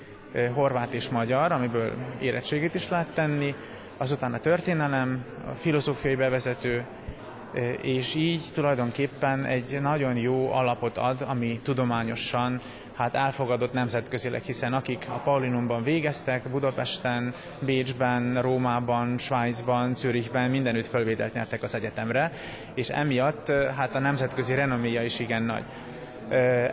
horvát 0.55 0.93
és 0.93 1.09
magyar, 1.09 1.53
amiből 1.53 1.93
érettségét 2.21 2.75
is 2.75 2.89
lehet 2.89 3.15
tenni, 3.15 3.55
azután 4.01 4.35
a 4.35 4.39
történelem, 4.39 5.25
a 5.51 5.55
filozófiai 5.55 6.15
bevezető, 6.15 6.85
e, 7.55 7.73
és 7.73 8.15
így 8.15 8.43
tulajdonképpen 8.55 9.45
egy 9.45 9.79
nagyon 9.81 10.17
jó 10.17 10.53
alapot 10.53 10.97
ad, 10.97 11.25
ami 11.27 11.61
tudományosan 11.63 12.61
hát 12.95 13.15
elfogadott 13.15 13.73
nemzetközileg, 13.73 14.43
hiszen 14.43 14.73
akik 14.73 15.07
a 15.09 15.19
Paulinumban 15.19 15.83
végeztek, 15.83 16.49
Budapesten, 16.49 17.33
Bécsben, 17.59 18.43
Rómában, 18.43 19.19
Svájcban, 19.19 19.95
Zürichben, 19.95 20.51
mindenütt 20.51 20.87
fölvételt 20.87 21.35
nyertek 21.35 21.63
az 21.63 21.75
egyetemre, 21.75 22.33
és 22.75 22.89
emiatt 22.89 23.49
e, 23.49 23.73
hát 23.73 23.95
a 23.95 23.99
nemzetközi 23.99 24.55
renoméja 24.55 25.03
is 25.03 25.19
igen 25.19 25.43
nagy. 25.43 25.65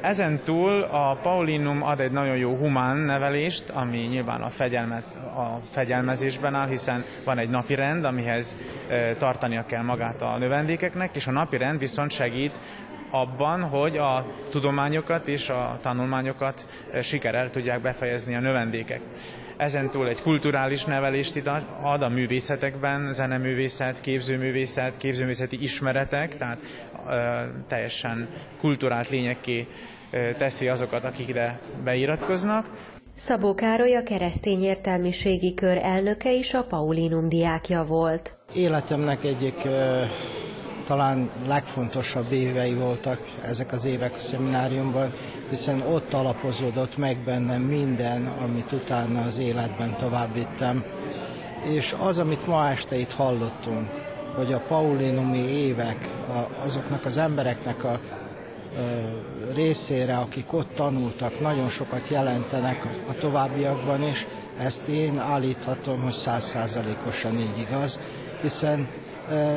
Ezen 0.01 0.39
túl 0.43 0.81
a 0.81 1.17
Paulinum 1.21 1.83
ad 1.83 1.99
egy 1.99 2.11
nagyon 2.11 2.37
jó 2.37 2.55
humán 2.55 2.97
nevelést, 2.97 3.69
ami 3.69 3.97
nyilván 3.97 4.41
a, 4.41 4.49
fegyelmet, 4.49 5.03
a 5.35 5.61
fegyelmezésben 5.71 6.55
áll, 6.55 6.67
hiszen 6.67 7.03
van 7.25 7.37
egy 7.37 7.49
napi 7.49 7.75
rend, 7.75 8.03
amihez 8.03 8.57
tartania 9.17 9.65
kell 9.65 9.83
magát 9.83 10.21
a 10.21 10.37
növendékeknek, 10.37 11.15
és 11.15 11.27
a 11.27 11.31
napi 11.31 11.57
rend 11.57 11.79
viszont 11.79 12.11
segít 12.11 12.59
abban, 13.09 13.63
hogy 13.63 13.97
a 13.97 14.25
tudományokat 14.49 15.27
és 15.27 15.49
a 15.49 15.77
tanulmányokat 15.81 16.65
sikerrel 17.01 17.51
tudják 17.51 17.81
befejezni 17.81 18.35
a 18.35 18.39
növendékek. 18.39 18.99
Ezen 19.57 19.89
túl 19.89 20.07
egy 20.07 20.21
kulturális 20.21 20.85
nevelést 20.85 21.41
ad 21.81 22.01
a 22.01 22.09
művészetekben, 22.09 23.13
zeneművészet, 23.13 24.01
képzőművészet, 24.01 24.97
képzőművészeti 24.97 25.61
ismeretek, 25.61 26.37
tehát 26.37 26.57
teljesen 27.67 28.27
kulturált 28.59 29.09
lényekké 29.09 29.67
teszi 30.37 30.67
azokat, 30.67 31.03
akik 31.03 31.27
ide 31.27 31.59
beiratkoznak. 31.83 32.65
Szabó 33.15 33.55
Károly 33.55 33.95
a 33.95 34.03
keresztény 34.03 34.63
értelmiségi 34.63 35.53
kör 35.53 35.77
elnöke 35.77 36.33
is 36.33 36.53
a 36.53 36.63
Paulinum 36.63 37.29
diákja 37.29 37.83
volt. 37.83 38.37
Életemnek 38.55 39.23
egyik 39.23 39.67
talán 40.85 41.29
legfontosabb 41.47 42.31
évei 42.31 42.73
voltak 42.73 43.19
ezek 43.43 43.71
az 43.71 43.85
évek 43.85 44.13
a 44.13 44.19
szemináriumban, 44.19 45.13
hiszen 45.49 45.81
ott 45.81 46.13
alapozódott 46.13 46.97
meg 46.97 47.17
bennem 47.25 47.61
minden, 47.61 48.27
amit 48.43 48.71
utána 48.71 49.21
az 49.21 49.39
életben 49.39 49.95
tovább 49.95 50.33
vittem. 50.33 50.83
És 51.75 51.95
az, 51.99 52.19
amit 52.19 52.47
ma 52.47 52.69
este 52.69 52.95
itt 52.95 53.11
hallottunk, 53.11 53.89
hogy 54.37 54.53
a 54.53 54.59
paulinumi 54.59 55.37
évek 55.37 56.09
azoknak 56.65 57.05
az 57.05 57.17
embereknek 57.17 57.83
a 57.83 57.99
részére, 59.55 60.17
akik 60.17 60.53
ott 60.53 60.75
tanultak, 60.75 61.39
nagyon 61.39 61.69
sokat 61.69 62.07
jelentenek 62.09 62.87
a 63.07 63.13
továbbiakban 63.13 64.03
is. 64.03 64.27
Ezt 64.57 64.87
én 64.87 65.19
állíthatom, 65.19 66.01
hogy 66.01 66.13
százszázalékosan 66.13 67.39
így 67.39 67.65
igaz, 67.69 67.99
hiszen 68.41 68.87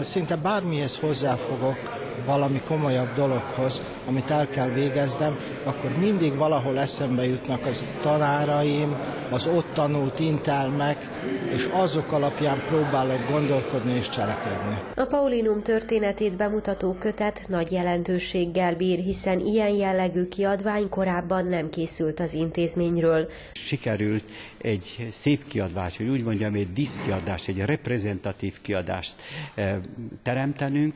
szinte 0.00 0.36
bármihez 0.36 0.96
hozzáfogok, 0.98 1.78
valami 2.24 2.60
komolyabb 2.66 3.14
dologhoz, 3.14 3.82
amit 4.08 4.30
el 4.30 4.48
kell 4.48 4.68
végeznem, 4.68 5.38
akkor 5.64 5.90
mindig 5.98 6.36
valahol 6.36 6.78
eszembe 6.78 7.26
jutnak 7.26 7.66
az 7.66 7.84
tanáraim, 8.02 8.96
az 9.30 9.46
ott 9.46 9.74
tanult 9.74 10.20
intelmek, 10.20 11.08
és 11.54 11.68
azok 11.72 12.12
alapján 12.12 12.58
próbálok 12.68 13.28
gondolkodni 13.30 13.92
és 13.92 14.08
cselekedni. 14.08 14.78
A 14.94 15.04
Paulinum 15.04 15.62
történetét 15.62 16.36
bemutató 16.36 16.92
kötet 16.98 17.40
nagy 17.48 17.72
jelentőséggel 17.72 18.76
bír, 18.76 18.98
hiszen 18.98 19.40
ilyen 19.40 19.70
jellegű 19.70 20.28
kiadvány 20.28 20.88
korábban 20.88 21.46
nem 21.46 21.70
készült 21.70 22.20
az 22.20 22.34
intézményről. 22.34 23.30
Sikerült 23.52 24.24
egy 24.58 25.08
szép 25.10 25.46
kiadvást, 25.46 25.96
hogy 25.96 26.08
úgy 26.08 26.24
mondjam, 26.24 26.54
egy 26.54 26.72
diszkiadást, 26.72 27.48
egy 27.48 27.58
reprezentatív 27.58 28.54
kiadást 28.62 29.14
eh, 29.54 29.76
teremtenünk, 30.22 30.94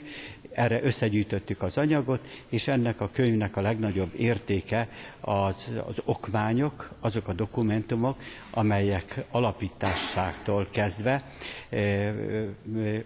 erre 0.55 0.83
összegyűjtöttük 0.83 1.63
az 1.63 1.79
anyagot, 1.79 2.21
és 2.49 2.69
ennek 2.69 3.01
a 3.01 3.11
könyvnek 3.13 3.57
a 3.57 3.61
legnagyobb 3.61 4.11
értéke 4.17 4.89
az, 5.21 5.71
az 5.87 5.97
okmányok, 6.05 6.91
azok 7.01 7.29
a 7.29 7.33
dokumentumok, 7.33 8.17
amelyek 8.51 9.25
alapításától 9.31 10.67
kezdve 10.71 11.23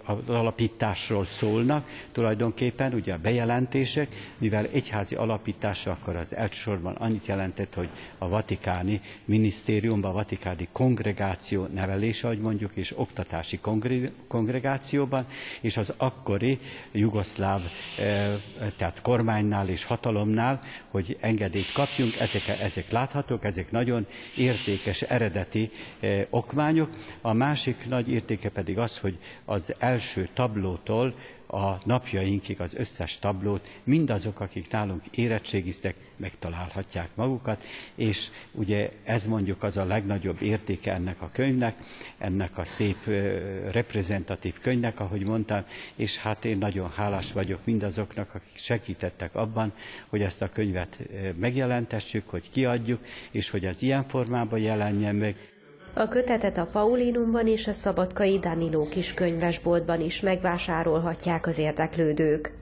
az 0.04 0.16
alapításról 0.28 1.24
szólnak, 1.24 1.88
tulajdonképpen 2.12 2.92
ugye 2.94 3.12
a 3.12 3.18
bejelentések, 3.18 4.08
mivel 4.38 4.66
egyházi 4.72 5.14
alapítása 5.14 5.90
akkor 5.90 6.16
az 6.16 6.34
elsősorban 6.34 6.94
annyit 6.94 7.26
jelentett, 7.26 7.74
hogy 7.74 7.88
a 8.18 8.28
vatikáni 8.28 9.00
minisztériumban, 9.24 10.10
a 10.10 10.14
vatikáni 10.14 10.68
kongregáció 10.72 11.66
nevelése, 11.74 12.26
ahogy 12.26 12.40
mondjuk, 12.40 12.70
és 12.74 12.98
oktatási 12.98 13.60
kongregációban, 14.28 15.26
és 15.60 15.76
az 15.76 15.92
akkori 15.96 16.58
jugoszláv, 16.92 17.36
tehát 18.76 18.98
kormánynál 19.02 19.68
és 19.68 19.84
hatalomnál, 19.84 20.60
hogy 20.90 21.16
engedélyt 21.20 21.72
kapjunk, 21.72 22.16
ezek, 22.20 22.48
ezek 22.60 22.90
láthatók, 22.90 23.44
ezek 23.44 23.70
nagyon 23.70 24.06
értékes, 24.36 25.02
eredeti 25.02 25.70
okmányok. 26.30 26.90
A 27.20 27.32
másik 27.32 27.88
nagy 27.88 28.10
értéke 28.10 28.48
pedig 28.48 28.78
az, 28.78 28.98
hogy 28.98 29.18
az 29.44 29.74
első 29.78 30.28
tablótól 30.34 31.14
a 31.50 31.80
napjainkig 31.84 32.60
az 32.60 32.74
összes 32.74 33.18
tablót 33.18 33.68
mindazok, 33.84 34.40
akik 34.40 34.70
nálunk 34.70 35.02
érettségiztek, 35.10 35.94
megtalálhatják 36.16 37.08
magukat, 37.14 37.64
és 37.94 38.28
ugye 38.52 38.90
ez 39.04 39.26
mondjuk 39.26 39.62
az 39.62 39.76
a 39.76 39.84
legnagyobb 39.84 40.42
értéke 40.42 40.92
ennek 40.92 41.20
a 41.22 41.30
könyvnek, 41.32 41.76
ennek 42.18 42.58
a 42.58 42.64
szép 42.64 43.06
reprezentatív 43.70 44.58
könyvnek, 44.60 45.00
ahogy 45.00 45.22
mondtam, 45.24 45.64
és 45.94 46.16
hát 46.18 46.44
én 46.44 46.58
nagyon 46.58 46.90
hálás 46.90 47.32
vagyok 47.32 47.60
mindazoknak, 47.64 48.34
akik 48.34 48.58
segítettek 48.58 49.34
abban, 49.34 49.72
hogy 50.08 50.22
ezt 50.22 50.42
a 50.42 50.48
könyvet 50.48 50.98
megjelentessük, 51.38 52.28
hogy 52.30 52.50
kiadjuk, 52.50 53.04
és 53.30 53.50
hogy 53.50 53.64
az 53.66 53.82
ilyen 53.82 54.04
formában 54.08 54.58
jelenjen 54.58 55.14
meg, 55.14 55.36
a 55.98 56.08
kötetet 56.08 56.58
a 56.58 56.66
Paulinumban 56.72 57.46
és 57.46 57.66
a 57.66 57.72
Szabadkai 57.72 58.38
Daniló 58.38 58.88
kis 58.88 59.14
könyvesboltban 59.14 60.00
is 60.00 60.20
megvásárolhatják 60.20 61.46
az 61.46 61.58
érdeklődők. 61.58 62.52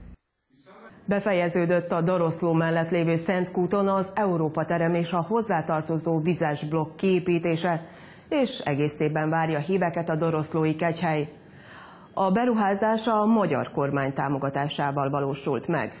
Befejeződött 1.05 1.91
a 1.91 2.01
Doroszló 2.01 2.53
mellett 2.53 2.89
lévő 2.89 3.15
Szentkúton 3.15 3.87
az 3.87 4.11
Európa 4.13 4.65
terem 4.65 4.93
és 4.93 5.13
a 5.13 5.21
hozzátartozó 5.21 6.19
vizes 6.21 6.63
blokk 6.63 6.95
kiépítése, 6.95 7.85
és 8.29 8.59
egész 8.59 8.99
évben 8.99 9.29
várja 9.29 9.59
híveket 9.59 10.09
a 10.09 10.15
Doroszlói 10.15 10.75
kegyhely. 10.75 11.29
A 12.13 12.31
beruházás 12.31 13.07
a 13.07 13.25
magyar 13.25 13.71
kormány 13.71 14.13
támogatásával 14.13 15.09
valósult 15.09 15.67
meg. 15.67 15.95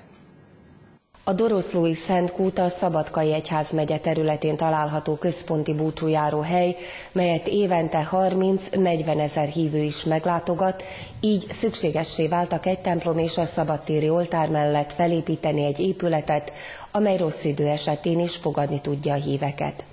A 1.27 1.33
Doroszlói 1.33 1.93
Szent 1.93 2.31
Kút 2.31 2.59
a 2.59 2.67
Szabadkai 2.69 3.33
Egyházmegye 3.33 3.97
területén 3.97 4.55
található 4.57 5.15
központi 5.15 5.73
búcsújáró 5.73 6.39
hely, 6.39 6.75
melyet 7.11 7.47
évente 7.47 8.07
30-40 8.11 9.19
ezer 9.19 9.47
hívő 9.47 9.77
is 9.77 10.03
meglátogat, 10.03 10.83
így 11.21 11.45
szükségessé 11.49 12.27
váltak 12.27 12.65
egy 12.65 12.79
templom 12.79 13.17
és 13.17 13.37
a 13.37 13.45
szabadtéri 13.45 14.09
oltár 14.09 14.49
mellett 14.49 14.93
felépíteni 14.93 15.63
egy 15.65 15.79
épületet, 15.79 16.53
amely 16.91 17.17
rossz 17.17 17.43
idő 17.43 17.67
esetén 17.67 18.19
is 18.19 18.35
fogadni 18.35 18.81
tudja 18.81 19.13
a 19.13 19.17
híveket. 19.17 19.83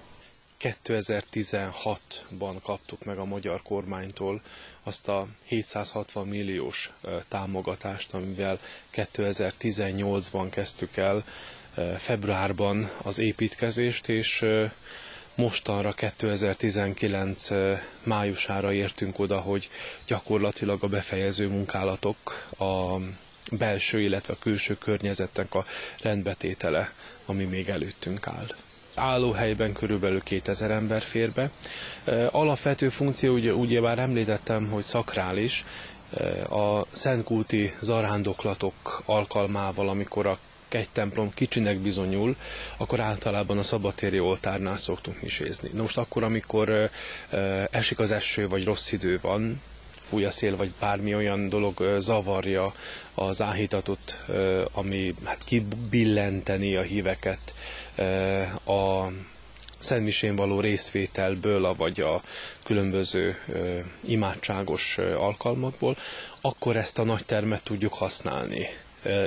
2016-ban 0.64 2.56
kaptuk 2.62 3.04
meg 3.04 3.18
a 3.18 3.24
magyar 3.24 3.62
kormánytól 3.62 4.40
azt 4.82 5.08
a 5.08 5.26
760 5.44 6.26
milliós 6.26 6.92
támogatást, 7.28 8.14
amivel 8.14 8.58
2018-ban 8.94 10.46
kezdtük 10.50 10.96
el 10.96 11.24
februárban 11.98 12.90
az 13.02 13.18
építkezést, 13.18 14.08
és 14.08 14.44
mostanra 15.34 15.92
2019 15.92 17.48
májusára 18.02 18.72
értünk 18.72 19.18
oda, 19.18 19.40
hogy 19.40 19.70
gyakorlatilag 20.06 20.82
a 20.82 20.88
befejező 20.88 21.48
munkálatok 21.48 22.46
a 22.58 22.96
belső, 23.50 24.00
illetve 24.00 24.32
a 24.32 24.38
külső 24.40 24.76
környezetnek 24.78 25.54
a 25.54 25.64
rendbetétele, 26.02 26.92
ami 27.26 27.44
még 27.44 27.68
előttünk 27.68 28.26
áll 28.26 28.46
állóhelyben 28.94 29.72
körülbelül 29.72 30.22
2000 30.22 30.70
ember 30.70 31.02
fér 31.02 31.30
be. 31.32 31.50
Alapvető 32.30 32.88
funkció, 32.88 33.34
ugye, 33.34 33.52
ugye 33.52 33.80
már 33.80 33.98
említettem, 33.98 34.68
hogy 34.70 34.82
szakrális, 34.82 35.64
a 36.50 36.86
szentkúti 36.90 37.74
zarándoklatok 37.80 39.02
alkalmával, 39.04 39.88
amikor 39.88 40.26
a 40.26 40.38
egy 40.74 40.88
templom 40.88 41.34
kicsinek 41.34 41.78
bizonyul, 41.78 42.36
akkor 42.76 43.00
általában 43.00 43.58
a 43.58 43.62
szabadtéri 43.62 44.20
oltárnál 44.20 44.76
szoktunk 44.76 45.22
misézni. 45.22 45.70
Na 45.72 45.82
most 45.82 45.98
akkor, 45.98 46.22
amikor 46.22 46.90
esik 47.70 47.98
az 47.98 48.10
eső, 48.10 48.48
vagy 48.48 48.64
rossz 48.64 48.92
idő 48.92 49.18
van, 49.22 49.60
fúj 50.14 50.24
a 50.24 50.30
szél, 50.30 50.56
vagy 50.56 50.72
bármi 50.80 51.14
olyan 51.14 51.48
dolog 51.48 51.96
zavarja 51.98 52.74
az 53.14 53.42
áhítatot, 53.42 54.24
ami 54.72 55.14
hát 55.24 55.44
kibillenteni 55.44 56.76
a 56.76 56.82
híveket 56.82 57.54
a 58.66 59.06
szentmisén 59.78 60.36
való 60.36 60.60
részvételből, 60.60 61.74
vagy 61.74 62.00
a 62.00 62.22
különböző 62.64 63.36
imádságos 64.00 64.98
alkalmakból, 64.98 65.96
akkor 66.40 66.76
ezt 66.76 66.98
a 66.98 67.04
nagy 67.04 67.24
termet 67.24 67.62
tudjuk 67.64 67.94
használni 67.94 68.66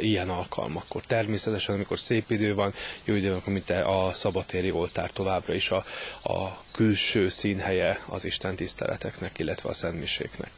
ilyen 0.02 0.30
alkalmakkor. 0.30 1.02
Természetesen, 1.06 1.76
amikor 1.76 2.00
szép 2.00 2.32
idő 2.32 2.56
van, 2.56 2.74
jó 3.04 3.14
idő 3.16 3.30
van, 3.32 3.42
mint 3.46 3.70
a 3.70 4.10
szabatéri 4.14 4.72
oltár 4.72 5.12
továbbra 5.12 5.54
is 5.54 5.72
a, 5.72 5.84
a 6.24 6.62
külső 6.72 7.30
színhelye 7.30 8.00
az 8.10 8.26
Isten 8.26 8.56
tiszteleteknek, 8.56 9.40
illetve 9.40 9.70
a 9.70 9.74
szentmiséknek. 9.74 10.52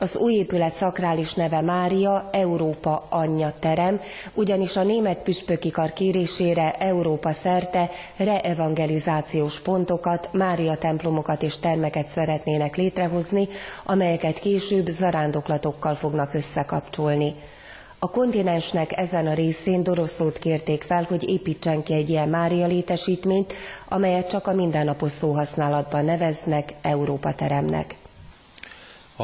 Az 0.00 0.16
új 0.16 0.32
épület 0.32 0.72
szakrális 0.74 1.34
neve 1.34 1.60
Mária 1.60 2.28
Európa 2.32 3.06
Anyja 3.08 3.54
terem, 3.58 4.00
ugyanis 4.34 4.76
a 4.76 4.82
német 4.82 5.18
püspöki 5.18 5.70
kar 5.70 5.92
kérésére 5.92 6.72
Európa 6.72 7.32
szerte 7.32 7.90
reevangelizációs 8.16 9.60
pontokat, 9.60 10.28
Mária 10.32 10.76
templomokat 10.76 11.42
és 11.42 11.58
termeket 11.58 12.06
szeretnének 12.06 12.76
létrehozni, 12.76 13.48
amelyeket 13.84 14.38
később 14.38 14.86
zarándoklatokkal 14.86 15.94
fognak 15.94 16.34
összekapcsolni. 16.34 17.34
A 18.00 18.10
kontinensnek 18.10 18.96
ezen 18.96 19.26
a 19.26 19.34
részén 19.34 19.82
Doroszlót 19.82 20.38
kérték 20.38 20.82
fel, 20.82 21.02
hogy 21.02 21.28
építsen 21.28 21.82
ki 21.82 21.92
egy 21.92 22.08
ilyen 22.10 22.28
Mária 22.28 22.66
létesítményt, 22.66 23.52
amelyet 23.88 24.28
csak 24.30 24.46
a 24.46 24.52
mindennapos 24.54 25.10
szóhasználatban 25.10 26.04
neveznek 26.04 26.72
Európa 26.82 27.34
teremnek. 27.34 27.94
A, 29.16 29.22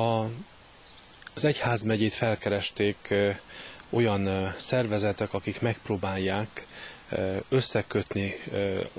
az 1.35 1.45
egyházmegyét 1.45 2.15
felkeresték 2.15 3.15
olyan 3.91 4.53
szervezetek, 4.57 5.35
akik 5.35 5.61
megpróbálják 5.61 6.67
összekötni 7.49 8.35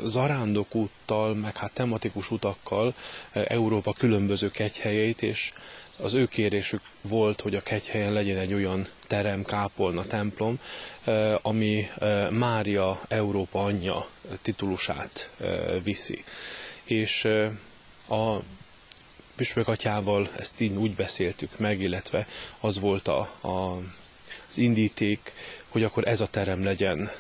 zarándokúttal, 0.04 1.34
meg 1.34 1.56
hát 1.58 1.72
tematikus 1.74 2.32
utakkal 2.32 2.94
Európa 3.32 3.94
különböző 3.98 4.52
kegyhelyeit, 4.52 5.22
és 5.22 5.54
az 5.98 6.14
ő 6.14 6.26
kérésük 6.26 6.82
volt, 7.02 7.42
hogy 7.42 7.56
a 7.56 7.62
kegyhelyen 7.64 8.14
legyen 8.14 8.38
egy 8.38 8.54
olyan 8.54 8.88
terem, 9.16 9.44
kápolna, 9.44 10.06
templom, 10.06 10.60
ami 11.42 11.88
Mária 12.30 13.02
Európa 13.08 13.64
anyja 13.64 14.08
titulusát 14.42 15.30
viszi. 15.84 16.24
És 16.84 17.26
a 18.10 18.36
Püspök 19.36 19.68
atyával 19.68 20.30
ezt 20.38 20.62
így 20.62 20.76
úgy 20.76 20.96
beszéltük 20.96 21.58
meg, 21.60 21.80
illetve 21.82 22.28
az 22.60 22.80
volt 22.80 23.08
a, 23.08 23.20
a, 23.42 23.78
az 24.50 24.58
indíték, 24.58 25.32
hogy 25.70 25.84
akkor 25.84 26.08
ez 26.08 26.22
a 26.22 26.28
terem 26.28 26.64
legyen 26.64 27.12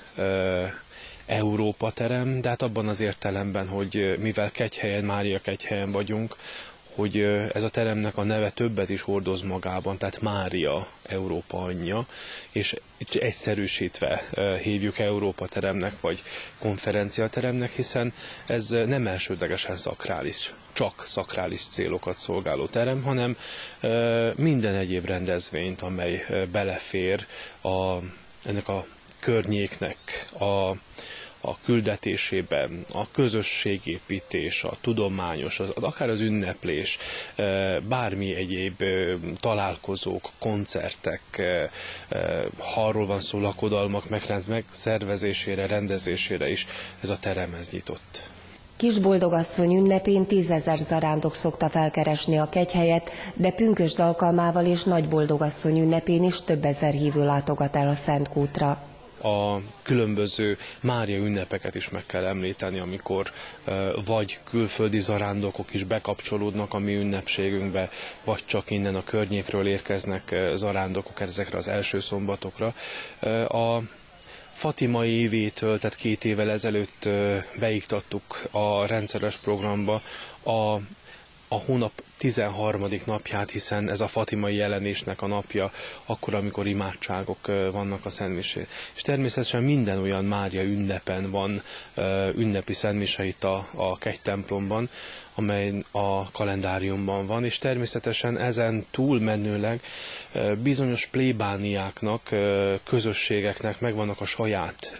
Európa 1.26 1.92
terem, 1.92 2.42
de 2.42 2.50
hát 2.50 2.62
abban 2.62 2.88
az 2.88 3.00
értelemben, 3.00 3.68
hogy 3.68 4.16
mivel 4.20 4.52
kegyhelyen, 4.52 5.04
Mária 5.04 5.40
kegyhelyen 5.42 5.92
vagyunk, 5.92 6.36
hogy 6.96 7.18
ez 7.54 7.64
a 7.64 7.70
teremnek 7.70 8.18
a 8.18 8.24
neve 8.24 8.50
többet 8.52 8.90
is 8.90 9.02
hordoz 9.02 9.42
magában, 9.42 9.98
tehát 9.98 10.22
Mária 10.22 10.88
Európa 11.04 11.58
anyja, 11.64 12.06
és 12.52 12.76
egyszerűsítve 13.20 14.24
hívjuk 14.64 15.00
Európa 15.00 15.48
teremnek, 15.48 16.02
vagy 16.02 16.24
konferenciateremnek, 16.60 17.72
hiszen 17.72 18.14
ez 18.46 18.70
nem 18.70 19.08
elsődlegesen 19.08 19.78
szakrális, 19.78 20.54
csak 20.74 21.04
szakrális 21.06 21.62
célokat 21.68 22.16
szolgáló 22.18 22.66
terem, 22.68 23.04
hanem 23.04 23.38
minden 24.36 24.76
egyéb 24.76 25.06
rendezvényt, 25.06 25.82
amely 25.82 26.26
belefér 26.52 27.26
a, 27.62 27.96
ennek 28.46 28.68
a 28.68 28.86
környéknek 29.20 29.98
a 30.40 30.72
a 31.46 31.58
küldetésében, 31.66 32.86
a 32.94 33.12
közösségépítés, 33.12 34.64
a 34.64 34.78
tudományos, 34.82 35.60
az, 35.60 35.70
akár 35.70 36.10
az 36.10 36.22
ünneplés, 36.22 36.98
e, 37.36 37.80
bármi 37.80 38.36
egyéb 38.36 38.82
e, 38.82 39.16
találkozók, 39.40 40.30
koncertek, 40.40 41.22
e, 41.38 41.70
ha 42.74 42.86
arról 42.86 43.06
van 43.06 43.22
szó 43.22 43.40
lakodalmak 43.40 44.04
megszervezésére, 44.10 45.66
rendezésére 45.66 46.50
is 46.50 46.68
ez 47.02 47.10
a 47.10 47.20
terem 47.20 47.54
ez 47.54 47.70
nyitott. 47.72 48.24
Kisboldogasszony 48.78 49.76
ünnepén 49.76 50.26
tízezer 50.26 50.78
zarándok 50.78 51.36
szokta 51.36 51.70
felkeresni 51.70 52.38
a 52.38 52.50
kegyhelyet, 52.50 53.12
de 53.34 53.52
pünkösd 53.52 54.00
alkalmával 54.00 54.66
és 54.66 54.84
nagyboldogasszony 54.84 55.80
ünnepén 55.80 56.24
is 56.24 56.42
több 56.42 56.66
ezer 56.66 56.94
hívő 56.94 57.26
látogat 57.26 57.76
el 57.76 57.88
a 57.88 57.94
Szentkútra 57.94 58.82
a 59.26 59.62
különböző 59.82 60.58
Mária 60.80 61.18
ünnepeket 61.18 61.76
is 61.76 61.90
meg 61.90 62.06
kell 62.06 62.26
említeni, 62.26 62.80
amikor 62.80 63.32
vagy 64.06 64.40
külföldi 64.50 65.00
zarándokok 65.00 65.74
is 65.74 65.84
bekapcsolódnak 65.84 66.74
a 66.74 66.80
mi 66.80 66.96
ünnepségünkbe, 66.96 67.90
vagy 68.24 68.42
csak 68.46 68.70
innen 68.70 68.96
a 68.96 69.04
környékről 69.04 69.68
érkeznek 69.68 70.36
zarándokok 70.56 71.20
ezekre 71.20 71.58
az 71.58 71.68
első 71.68 72.00
szombatokra. 72.00 72.74
A 73.48 73.82
Fatimai 74.54 75.10
évétől, 75.10 75.80
tehát 75.80 75.96
két 75.98 76.26
évvel 76.26 76.52
ezelőtt 76.52 77.10
beiktattuk 77.60 78.42
a 78.52 78.86
rendszeres 78.86 79.36
programba 79.38 80.02
a 80.44 80.78
a 81.48 81.56
hónap 81.56 82.04
13. 82.18 82.88
napját, 83.06 83.50
hiszen 83.50 83.90
ez 83.90 84.02
a 84.02 84.08
fatimai 84.08 84.56
jelenésnek 84.56 85.22
a 85.22 85.28
napja, 85.28 85.72
akkor, 86.06 86.36
amikor 86.36 86.68
imádságok 86.68 87.46
vannak 87.72 88.06
a 88.06 88.10
Szentmisén. 88.10 88.68
És 88.96 89.02
természetesen 89.02 89.64
minden 89.64 89.98
olyan 90.02 90.26
Mária 90.26 90.64
ünnepen 90.64 91.32
van 91.32 91.62
ünnepi 92.36 92.74
Szentmise 92.74 93.26
itt 93.26 93.44
a, 93.44 93.68
a 93.76 93.98
templomban, 94.22 94.90
amely 95.36 95.74
a 95.92 96.32
kalendáriumban 96.32 97.28
van, 97.28 97.46
és 97.46 97.58
természetesen 97.58 98.38
ezen 98.38 98.86
túlmenőleg 98.92 99.82
bizonyos 100.64 101.06
plébániáknak, 101.06 102.30
közösségeknek 102.84 103.80
megvannak 103.80 104.22
a 104.22 104.26
saját 104.26 104.98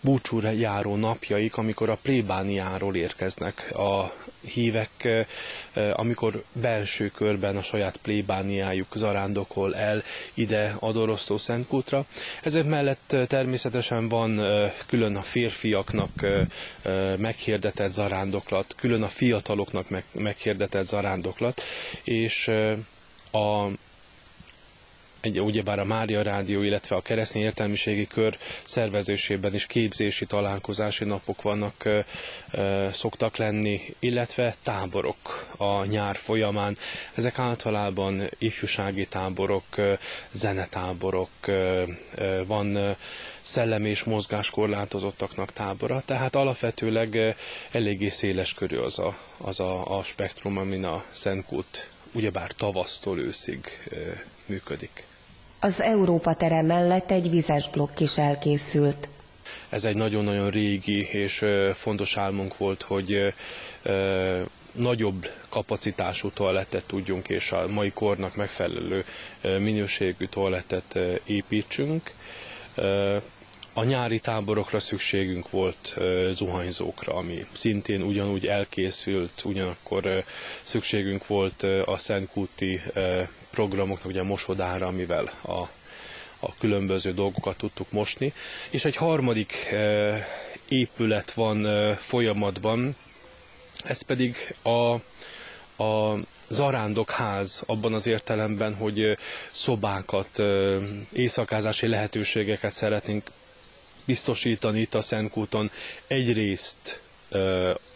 búcsúra 0.00 0.50
járó 0.50 0.96
napjaik, 0.96 1.56
amikor 1.56 1.88
a 1.88 1.98
plébániáról 2.02 2.96
érkeznek 2.96 3.74
a 3.76 4.12
hívek, 4.46 5.08
amikor 5.92 6.42
belső 6.52 7.08
körben 7.08 7.56
a 7.56 7.62
saját 7.62 7.96
plébániájuk 7.96 8.86
zarándokol 8.94 9.76
el 9.76 10.02
ide 10.34 10.76
a 10.80 10.92
Dorosztó 10.92 11.36
Szentkútra. 11.36 12.04
Ezek 12.42 12.64
mellett 12.64 13.16
természetesen 13.26 14.08
van 14.08 14.40
külön 14.86 15.16
a 15.16 15.22
férfiaknak 15.22 16.26
meghirdetett 17.16 17.92
zarándoklat, 17.92 18.74
külön 18.76 19.02
a 19.02 19.08
fiataloknak 19.08 19.90
meg, 19.90 20.04
meghirdetett 20.12 20.84
zarándoklat, 20.84 21.62
és 22.04 22.48
a 23.32 23.68
egy, 25.26 25.40
ugyebár 25.40 25.78
a 25.78 25.84
Mária 25.84 26.22
Rádió, 26.22 26.62
illetve 26.62 26.96
a 26.96 27.00
keresztény 27.00 27.42
értelmiségi 27.42 28.06
kör 28.06 28.38
szervezésében 28.64 29.54
is 29.54 29.66
képzési, 29.66 30.26
találkozási 30.26 31.04
napok 31.04 31.42
vannak, 31.42 31.84
ö, 31.84 31.98
ö, 32.50 32.86
szoktak 32.92 33.36
lenni, 33.36 33.80
illetve 33.98 34.54
táborok 34.62 35.46
a 35.56 35.84
nyár 35.84 36.16
folyamán. 36.16 36.76
Ezek 37.14 37.38
általában 37.38 38.22
ifjúsági 38.38 39.06
táborok, 39.06 39.64
ö, 39.76 39.92
zenetáborok, 40.32 41.30
ö, 41.44 41.82
ö, 42.14 42.42
van 42.46 42.74
ö, 42.74 42.90
szellemi 43.40 43.88
és 43.88 44.04
mozgáskorlátozottaknak 44.04 45.52
tábora, 45.52 46.02
tehát 46.04 46.34
alapvetőleg 46.34 47.36
eléggé 47.70 48.08
széles 48.08 48.54
körű 48.54 48.76
az 48.76 48.98
a, 48.98 49.16
az 49.36 49.60
a, 49.60 49.98
a 49.98 50.02
spektrum, 50.02 50.58
amin 50.58 50.84
a 50.84 51.04
Szentkút 51.12 51.90
ugyebár 52.12 52.52
tavasztól 52.52 53.18
őszig 53.18 53.60
működik. 54.46 55.04
Az 55.60 55.80
Európa 55.80 56.34
terem 56.34 56.66
mellett 56.66 57.10
egy 57.10 57.30
vizes 57.30 57.68
blokk 57.70 58.00
is 58.00 58.18
elkészült. 58.18 59.08
Ez 59.68 59.84
egy 59.84 59.96
nagyon-nagyon 59.96 60.50
régi 60.50 61.08
és 61.10 61.44
fontos 61.74 62.16
álmunk 62.16 62.56
volt, 62.56 62.82
hogy 62.82 63.34
nagyobb 64.72 65.30
kapacitású 65.48 66.30
toalettet 66.30 66.84
tudjunk, 66.86 67.28
és 67.28 67.52
a 67.52 67.68
mai 67.68 67.90
kornak 67.90 68.34
megfelelő 68.36 69.04
minőségű 69.42 70.26
toalettet 70.26 70.98
építsünk. 71.24 72.12
A 73.78 73.84
nyári 73.84 74.20
táborokra 74.20 74.80
szükségünk 74.80 75.50
volt 75.50 75.96
zuhanyzókra, 76.30 77.14
ami 77.14 77.46
szintén 77.52 78.02
ugyanúgy 78.02 78.46
elkészült, 78.46 79.44
ugyanakkor 79.44 80.24
szükségünk 80.62 81.26
volt 81.26 81.62
a 81.84 81.98
Szentkúti 81.98 82.80
programoknak, 83.50 84.06
ugye 84.06 84.20
a 84.20 84.24
mosodára, 84.24 84.86
amivel 84.86 85.30
a, 85.42 85.52
a 86.38 86.56
különböző 86.58 87.12
dolgokat 87.12 87.56
tudtuk 87.56 87.90
mosni. 87.92 88.32
És 88.70 88.84
egy 88.84 88.96
harmadik 88.96 89.74
épület 90.68 91.32
van 91.32 91.66
folyamatban, 91.96 92.96
ez 93.84 94.02
pedig 94.02 94.54
a, 94.62 94.94
a 95.84 96.16
zarándokház 96.48 97.62
abban 97.66 97.94
az 97.94 98.06
értelemben, 98.06 98.74
hogy 98.74 99.18
szobákat, 99.50 100.42
éjszakázási 101.12 101.86
lehetőségeket 101.86 102.72
szeretnénk 102.72 103.30
biztosítani 104.06 104.80
itt 104.80 104.94
a 104.94 105.02
Szentkúton 105.02 105.70
egyrészt 106.06 107.00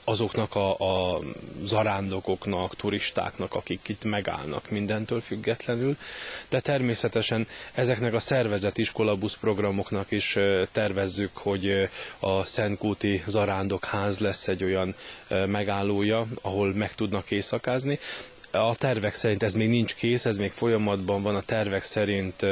azoknak 0.05 0.55
a, 0.55 0.77
a 1.15 1.21
zarándokoknak, 1.65 2.77
turistáknak, 2.77 3.55
akik 3.55 3.89
itt 3.89 4.05
megállnak 4.05 4.71
mindentől 4.71 5.21
függetlenül, 5.21 5.97
de 6.49 6.61
természetesen 6.61 7.47
ezeknek 7.73 8.15
a 8.15 8.21
szervezett 8.21 8.79
iskolabusz 8.79 9.37
programoknak 9.37 10.11
is 10.11 10.37
tervezzük, 10.73 11.37
hogy 11.37 11.89
a 12.19 12.45
Szentkúti 12.45 13.23
zarándokház 13.27 14.19
lesz 14.19 14.49
egy 14.49 14.65
olyan 14.65 14.95
megállója, 15.47 16.27
ahol 16.43 16.75
meg 16.75 16.95
tudnak 16.95 17.31
éjszakázni, 17.31 17.99
a 18.51 18.75
tervek 18.75 19.15
szerint 19.15 19.43
ez 19.43 19.55
még 19.55 19.69
nincs 19.69 19.95
kész, 19.95 20.25
ez 20.25 20.37
még 20.37 20.51
folyamatban 20.53 21.23
van, 21.23 21.35
a 21.37 21.43
tervek 21.43 21.83
szerint 21.83 22.47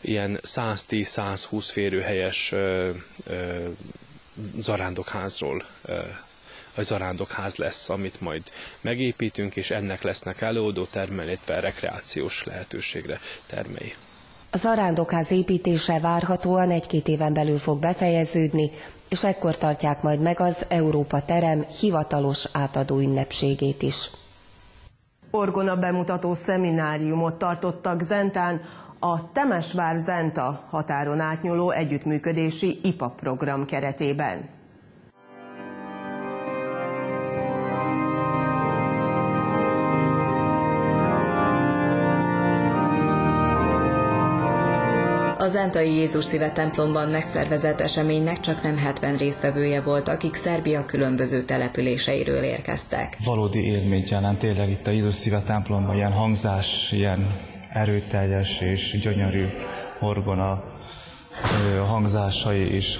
ilyen 0.00 0.40
110-120 0.44 1.68
férőhelyes 1.70 2.54
zarándokházról 4.58 5.64
vagy 6.74 6.84
zarándokház 6.86 7.56
lesz, 7.56 7.88
amit 7.88 8.20
majd 8.20 8.42
megépítünk, 8.80 9.56
és 9.56 9.70
ennek 9.70 10.02
lesznek 10.02 10.40
előadó 10.40 10.84
termel, 10.84 11.26
rekreációs 11.46 12.44
lehetőségre 12.44 13.20
termei. 13.46 13.94
A 14.50 14.56
zarándokház 14.56 15.30
építése 15.30 16.00
várhatóan 16.00 16.70
egy-két 16.70 17.08
éven 17.08 17.32
belül 17.32 17.58
fog 17.58 17.78
befejeződni, 17.80 18.70
és 19.08 19.24
ekkor 19.24 19.58
tartják 19.58 20.02
majd 20.02 20.20
meg 20.20 20.40
az 20.40 20.64
Európa 20.68 21.24
terem 21.24 21.66
hivatalos 21.80 22.44
átadó 22.52 22.98
ünnepségét 22.98 23.82
is. 23.82 24.10
Orgona 25.30 25.76
bemutató 25.76 26.34
szemináriumot 26.34 27.36
tartottak 27.36 28.02
Zentán 28.02 28.60
a 28.98 29.32
Temesvár-Zenta 29.32 30.64
határon 30.70 31.20
átnyúló 31.20 31.70
együttműködési 31.70 32.80
IPA 32.82 33.08
program 33.08 33.64
keretében. 33.64 34.57
Az 45.48 45.54
Zentai 45.54 45.94
Jézus 45.94 46.24
Szíve 46.24 46.52
templomban 46.52 47.08
megszervezett 47.08 47.80
eseménynek 47.80 48.40
csak 48.40 48.62
nem 48.62 48.76
70 48.76 49.16
résztvevője 49.16 49.80
volt, 49.80 50.08
akik 50.08 50.34
Szerbia 50.34 50.84
különböző 50.84 51.42
településeiről 51.42 52.42
érkeztek. 52.42 53.16
Valódi 53.24 53.64
élményt 53.64 54.08
jelent 54.08 54.38
tényleg 54.38 54.70
itt 54.70 54.86
a 54.86 54.90
Jézus 54.90 55.14
Szíve 55.14 55.42
templomban, 55.42 55.96
ilyen 55.96 56.12
hangzás, 56.12 56.92
ilyen 56.92 57.40
erőteljes 57.72 58.60
és 58.60 58.98
gyönyörű 59.02 59.44
orgona 60.00 60.50
a 61.80 61.84
hangzásai 61.84 62.74
és 62.74 62.98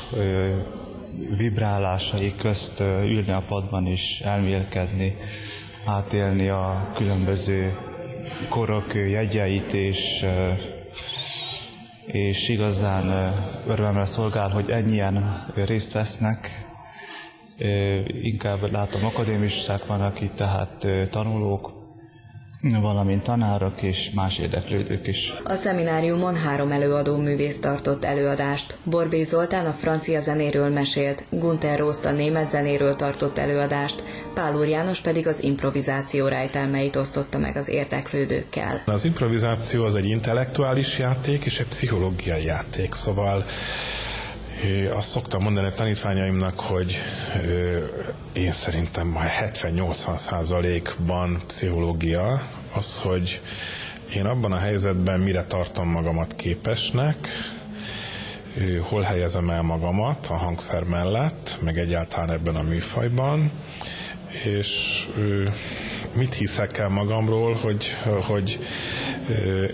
vibrálásai 1.36 2.34
közt 2.38 2.80
ülni 3.04 3.32
a 3.32 3.42
padban 3.48 3.86
is, 3.86 4.20
elmélkedni, 4.20 5.16
átélni 5.84 6.48
a 6.48 6.92
különböző 6.94 7.76
korok 8.48 8.94
jegyeit 8.94 9.72
és 9.72 10.26
és 12.12 12.48
igazán 12.48 13.34
örömemre 13.66 14.04
szolgál, 14.04 14.48
hogy 14.50 14.70
ennyien 14.70 15.46
részt 15.54 15.92
vesznek. 15.92 16.66
Inkább 18.22 18.70
látom 18.72 19.04
akadémisták 19.04 19.86
vannak 19.86 20.20
itt, 20.20 20.36
tehát 20.36 20.86
tanulók, 21.10 21.77
valamint 22.62 23.22
tanárok 23.22 23.82
és 23.82 24.10
más 24.10 24.38
érdeklődők 24.38 25.06
is. 25.06 25.34
A 25.44 25.54
szemináriumon 25.54 26.36
három 26.36 26.70
előadó 26.70 27.16
művész 27.16 27.60
tartott 27.60 28.04
előadást. 28.04 28.76
Borbé 28.82 29.22
Zoltán 29.22 29.66
a 29.66 29.72
francia 29.72 30.20
zenéről 30.20 30.68
mesélt, 30.68 31.24
Gunther 31.30 31.78
Rost 31.78 32.04
a 32.04 32.12
német 32.12 32.48
zenéről 32.48 32.96
tartott 32.96 33.38
előadást, 33.38 34.04
Pál 34.34 34.54
Úr 34.54 34.68
János 34.68 35.00
pedig 35.00 35.26
az 35.26 35.42
improvizáció 35.42 36.26
rejtelmeit 36.26 36.96
osztotta 36.96 37.38
meg 37.38 37.56
az 37.56 37.68
érdeklődőkkel. 37.68 38.82
Az 38.86 39.04
improvizáció 39.04 39.84
az 39.84 39.94
egy 39.94 40.06
intellektuális 40.06 40.98
játék 40.98 41.44
és 41.44 41.60
egy 41.60 41.68
pszichológiai 41.68 42.44
játék, 42.44 42.94
szóval 42.94 43.44
azt 44.96 45.08
szoktam 45.08 45.42
mondani 45.42 45.66
a 45.66 45.72
tanítványaimnak, 45.72 46.60
hogy 46.60 46.96
én 48.32 48.52
szerintem 48.52 49.18
70-80 49.52 50.16
százalékban 50.16 51.42
pszichológia 51.46 52.48
az, 52.74 53.00
hogy 53.00 53.40
én 54.14 54.24
abban 54.26 54.52
a 54.52 54.58
helyzetben 54.58 55.20
mire 55.20 55.44
tartom 55.44 55.88
magamat 55.88 56.34
képesnek, 56.36 57.16
hol 58.80 59.02
helyezem 59.02 59.50
el 59.50 59.62
magamat 59.62 60.26
a 60.26 60.36
hangszer 60.36 60.82
mellett, 60.82 61.58
meg 61.62 61.78
egyáltalán 61.78 62.30
ebben 62.30 62.56
a 62.56 62.62
műfajban, 62.62 63.50
és 64.44 65.02
mit 66.12 66.34
hiszek 66.34 66.78
el 66.78 66.88
magamról, 66.88 67.54
hogy, 67.54 67.96
hogy 68.26 68.58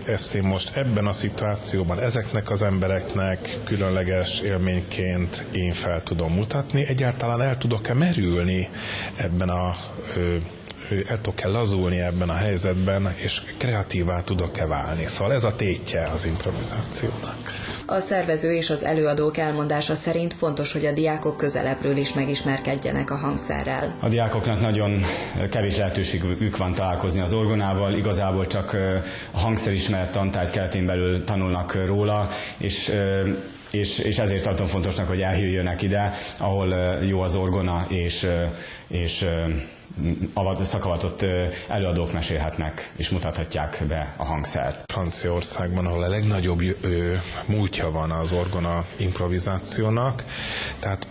ezt 0.07 0.35
én 0.35 0.43
most 0.43 0.77
ebben 0.77 1.07
a 1.07 1.13
szituációban 1.13 2.01
ezeknek 2.01 2.51
az 2.51 2.63
embereknek 2.63 3.59
különleges 3.65 4.41
élményként 4.41 5.47
én 5.53 5.73
fel 5.73 6.03
tudom 6.03 6.33
mutatni, 6.33 6.87
egyáltalán 6.87 7.41
el 7.41 7.59
tudok-e 7.59 7.95
merülni 7.95 8.69
ebben 9.17 9.49
a 9.49 9.77
el 11.09 11.21
tudok-e 11.21 11.49
lazulni 11.49 12.01
ebben 12.01 12.29
a 12.29 12.35
helyzetben, 12.35 13.15
és 13.17 13.43
kreatívá 13.59 14.23
tudok-e 14.23 14.67
válni. 14.67 15.05
Szóval 15.07 15.33
ez 15.33 15.45
a 15.45 15.57
tétje 15.57 16.07
az 16.07 16.25
improvizációnak. 16.25 17.53
A 17.87 18.01
szervező 18.01 18.55
és 18.55 18.71
az 18.71 18.85
előadók 18.85 19.39
elmondása 19.39 19.95
szerint 19.95 20.35
fontos, 20.35 20.73
hogy 20.73 20.87
a 20.87 20.93
diákok 20.93 21.37
közelebbről 21.37 21.97
is 21.97 22.13
megismerkedjenek 22.13 23.11
a 23.11 23.17
hangszerrel. 23.17 23.95
A 24.01 24.09
diákoknak 24.09 24.61
nagyon 24.61 25.03
kevés 25.51 25.77
lehetőségük 25.77 26.57
van 26.57 26.75
találkozni 26.75 27.21
az 27.21 27.33
orgonával, 27.33 27.95
igazából 27.95 28.47
csak 28.47 28.77
a 29.31 29.39
hangszerismeret 29.39 30.13
tantárgy 30.13 30.51
keretén 30.51 30.87
belül 30.87 31.25
tanulnak 31.25 31.87
róla, 31.87 32.31
és 32.57 32.93
és, 33.71 33.99
és 33.99 34.19
ezért 34.19 34.43
tartom 34.43 34.67
fontosnak, 34.67 35.09
hogy 35.09 35.21
elhívjanak 35.21 35.83
ide, 35.83 36.13
ahol 36.39 36.99
jó 37.03 37.21
az 37.21 37.35
orgona, 37.35 37.87
és, 37.89 38.29
és 38.89 39.27
szakavatott 40.63 41.25
előadók 41.69 42.13
mesélhetnek 42.13 42.93
és 42.97 43.09
mutathatják 43.11 43.83
be 43.89 44.15
a 44.17 44.25
hangszert. 44.25 44.93
Franciaországban, 44.93 45.87
ahol 45.87 46.03
a 46.03 46.09
legnagyobb 46.09 46.61
ö, 46.81 47.15
múltja 47.47 47.91
van 47.91 48.11
az 48.11 48.33
orgona 48.33 48.85
improvizációnak, 48.97 50.25
tehát 50.79 51.07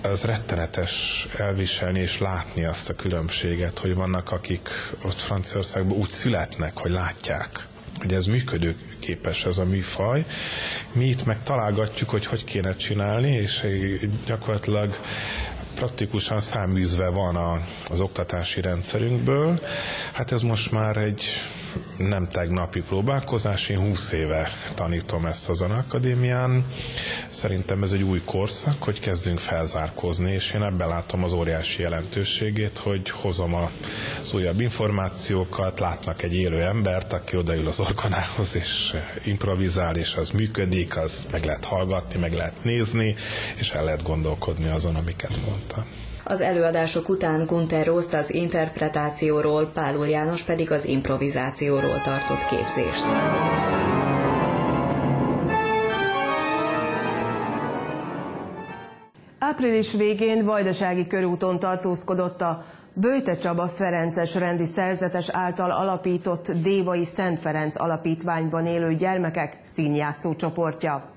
ez 0.00 0.24
rettenetes 0.24 1.26
elviselni 1.36 2.00
és 2.00 2.18
látni 2.18 2.64
azt 2.64 2.88
a 2.88 2.94
különbséget, 2.94 3.78
hogy 3.78 3.94
vannak, 3.94 4.30
akik 4.32 4.68
ott 5.04 5.20
Franciaországban 5.20 5.98
úgy 5.98 6.10
születnek, 6.10 6.76
hogy 6.76 6.90
látják 6.90 7.66
hogy 7.98 8.12
ez 8.12 8.24
működőképes 8.24 9.44
ez 9.44 9.58
a 9.58 9.64
műfaj. 9.64 10.26
Mi 10.92 11.04
itt 11.04 11.24
meg 11.24 11.42
találgatjuk, 11.42 12.10
hogy 12.10 12.26
hogy 12.26 12.44
kéne 12.44 12.76
csinálni, 12.76 13.30
és 13.30 13.66
gyakorlatilag 14.26 14.96
praktikusan 15.74 16.40
száműzve 16.40 17.08
van 17.08 17.36
a, 17.36 17.66
az 17.88 18.00
oktatási 18.00 18.60
rendszerünkből. 18.60 19.60
Hát 20.12 20.32
ez 20.32 20.42
most 20.42 20.70
már 20.70 20.96
egy 20.96 21.24
nem 21.96 22.28
tegnapi 22.28 22.80
próbálkozás, 22.80 23.68
én 23.68 23.78
20 23.78 24.12
éve 24.12 24.48
tanítom 24.74 25.26
ezt 25.26 25.48
az 25.48 25.60
akadémián. 25.60 26.64
Szerintem 27.30 27.82
ez 27.82 27.92
egy 27.92 28.02
új 28.02 28.20
korszak, 28.24 28.82
hogy 28.82 29.00
kezdünk 29.00 29.38
felzárkózni, 29.38 30.32
és 30.32 30.52
én 30.52 30.62
ebben 30.62 30.88
látom 30.88 31.24
az 31.24 31.32
óriási 31.32 31.82
jelentőségét, 31.82 32.78
hogy 32.78 33.10
hozom 33.10 33.54
az 33.54 34.32
újabb 34.34 34.60
információkat, 34.60 35.80
látnak 35.80 36.22
egy 36.22 36.34
élő 36.34 36.62
embert, 36.62 37.12
aki 37.12 37.36
odaül 37.36 37.66
az 37.66 37.80
orgonához, 37.80 38.56
és 38.56 38.94
improvizál, 39.24 39.96
és 39.96 40.14
az 40.14 40.30
működik, 40.30 40.96
az 40.96 41.26
meg 41.30 41.44
lehet 41.44 41.64
hallgatni, 41.64 42.18
meg 42.20 42.32
lehet 42.32 42.64
nézni, 42.64 43.14
és 43.56 43.70
el 43.70 43.84
lehet 43.84 44.02
gondolkodni 44.02 44.68
azon, 44.68 44.96
amiket 44.96 45.40
mondta. 45.46 45.84
Az 46.28 46.40
előadások 46.40 47.08
után 47.08 47.46
Gunther 47.46 47.86
Rost 47.86 48.14
az 48.14 48.34
interpretációról, 48.34 49.70
Pál 49.74 49.96
Úr 49.96 50.08
János 50.08 50.42
pedig 50.42 50.70
az 50.70 50.84
improvizációról 50.84 52.00
tartott 52.04 52.44
képzést. 52.48 53.04
Április 59.38 59.92
végén 59.92 60.44
Vajdasági 60.44 61.06
körúton 61.06 61.58
tartózkodott 61.58 62.40
a 62.40 62.64
Böjte 62.92 63.36
Csaba 63.36 63.66
Ferences 63.66 64.34
rendi 64.34 64.64
szerzetes 64.64 65.28
által 65.28 65.70
alapított 65.70 66.52
Dévai 66.52 67.04
Szent 67.04 67.40
Ferenc 67.40 67.80
alapítványban 67.80 68.66
élő 68.66 68.94
gyermekek 68.94 69.58
színjátszó 69.74 70.34
csoportja. 70.34 71.15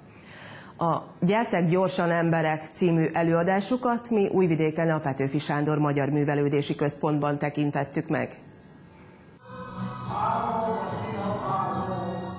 A 0.80 1.04
Gyertek 1.22 1.70
gyorsan 1.70 2.12
emberek 2.12 2.70
című 2.72 3.06
előadásukat 3.14 4.10
mi 4.10 4.28
Újvidéken 4.28 4.90
a 4.90 5.00
Petőfi 5.00 5.40
Sándor 5.40 5.78
Magyar 5.78 6.10
Művelődési 6.10 6.76
Központban 6.76 7.38
tekintettük 7.38 8.08
meg. 8.08 8.40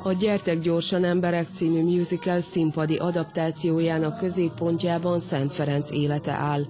A 0.03 0.12
Gyertek 0.12 0.59
gyorsan 0.59 1.05
emberek 1.05 1.46
című 1.53 1.83
musical 1.83 2.40
színpadi 2.40 2.96
adaptációjának 2.96 4.18
középpontjában 4.18 5.20
Szent 5.20 5.53
Ferenc 5.53 5.90
élete 5.90 6.33
áll. 6.33 6.62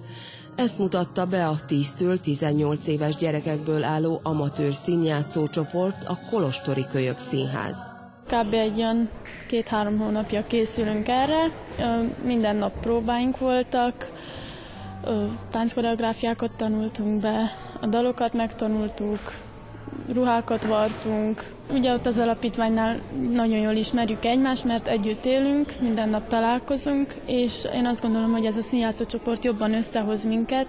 Ezt 0.55 0.77
mutatta 0.77 1.25
be 1.25 1.47
a 1.47 1.57
10-től 1.67 2.19
18 2.19 2.87
éves 2.87 3.15
gyerekekből 3.15 3.83
álló 3.83 4.19
amatőr 4.23 4.73
színjátszó 4.73 5.47
csoport, 5.47 6.03
a 6.07 6.19
Kolostori 6.29 6.85
Kölyök 6.91 7.17
Színház. 7.17 7.90
Kb. 8.31 8.53
egy 8.53 8.77
olyan 8.77 9.09
két-három 9.47 9.99
hónapja 9.99 10.45
készülünk 10.47 11.07
erre. 11.07 11.51
Minden 12.23 12.55
nap 12.55 12.79
próbáink 12.81 13.37
voltak, 13.37 14.11
tánckoreográfiákat 15.51 16.51
tanultunk 16.51 17.19
be, 17.19 17.55
a 17.81 17.85
dalokat 17.85 18.33
megtanultuk, 18.33 19.19
ruhákat 20.13 20.65
vartunk. 20.65 21.51
Ugye 21.73 21.93
ott 21.93 22.05
az 22.05 22.17
alapítványnál 22.17 22.99
nagyon 23.31 23.59
jól 23.59 23.73
ismerjük 23.73 24.25
egymást, 24.25 24.63
mert 24.63 24.87
együtt 24.87 25.25
élünk, 25.25 25.73
minden 25.79 26.09
nap 26.09 26.27
találkozunk, 26.27 27.15
és 27.25 27.67
én 27.73 27.85
azt 27.85 28.01
gondolom, 28.01 28.31
hogy 28.31 28.45
ez 28.45 28.57
a 28.57 28.61
színjátszó 28.61 29.05
csoport 29.05 29.45
jobban 29.45 29.73
összehoz 29.73 30.25
minket, 30.25 30.65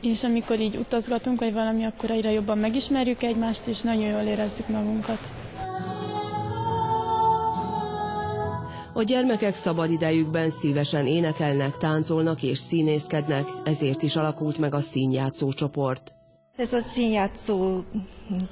és 0.00 0.24
amikor 0.24 0.60
így 0.60 0.76
utazgatunk, 0.76 1.40
vagy 1.40 1.52
valami, 1.52 1.84
akkor 1.84 2.10
egyre 2.10 2.30
jobban 2.30 2.58
megismerjük 2.58 3.22
egymást, 3.22 3.66
és 3.66 3.80
nagyon 3.80 4.10
jól 4.10 4.22
érezzük 4.22 4.68
magunkat. 4.68 5.28
A 8.92 9.02
gyermekek 9.02 9.54
szabad 9.54 9.90
idejükben 9.90 10.50
szívesen 10.50 11.06
énekelnek, 11.06 11.76
táncolnak 11.76 12.42
és 12.42 12.58
színészkednek, 12.58 13.48
ezért 13.64 14.02
is 14.02 14.16
alakult 14.16 14.58
meg 14.58 14.74
a 14.74 14.80
színjátszó 14.80 15.52
csoport. 15.52 16.14
Ez 16.56 16.72
a 16.72 16.80
színjátszó 16.80 17.80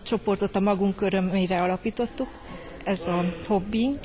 csoportot 0.03 0.57
a 0.57 0.61
magunk 0.61 1.01
örömére 1.01 1.62
alapítottuk, 1.62 2.29
ez 2.85 3.07
a 3.07 3.24
hobbink. 3.46 3.98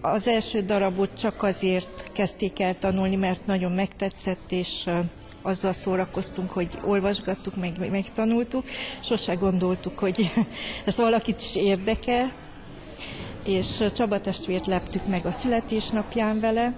Az 0.00 0.26
első 0.26 0.62
darabot 0.62 1.12
csak 1.12 1.42
azért 1.42 2.10
kezdték 2.12 2.60
el 2.60 2.78
tanulni, 2.78 3.16
mert 3.16 3.46
nagyon 3.46 3.72
megtetszett, 3.72 4.52
és 4.52 4.88
azzal 5.42 5.72
szórakoztunk, 5.72 6.50
hogy 6.50 6.76
olvasgattuk, 6.84 7.56
meg 7.56 7.90
megtanultuk. 7.90 8.64
Sose 9.00 9.34
gondoltuk, 9.34 9.98
hogy 9.98 10.30
ez 10.86 10.96
valakit 10.96 11.40
is 11.40 11.56
érdekel, 11.56 12.32
és 13.48 13.84
Csaba 13.94 14.20
testvért 14.20 14.66
leptük 14.66 15.06
meg 15.06 15.26
a 15.26 15.30
születésnapján 15.30 16.40
vele, 16.40 16.74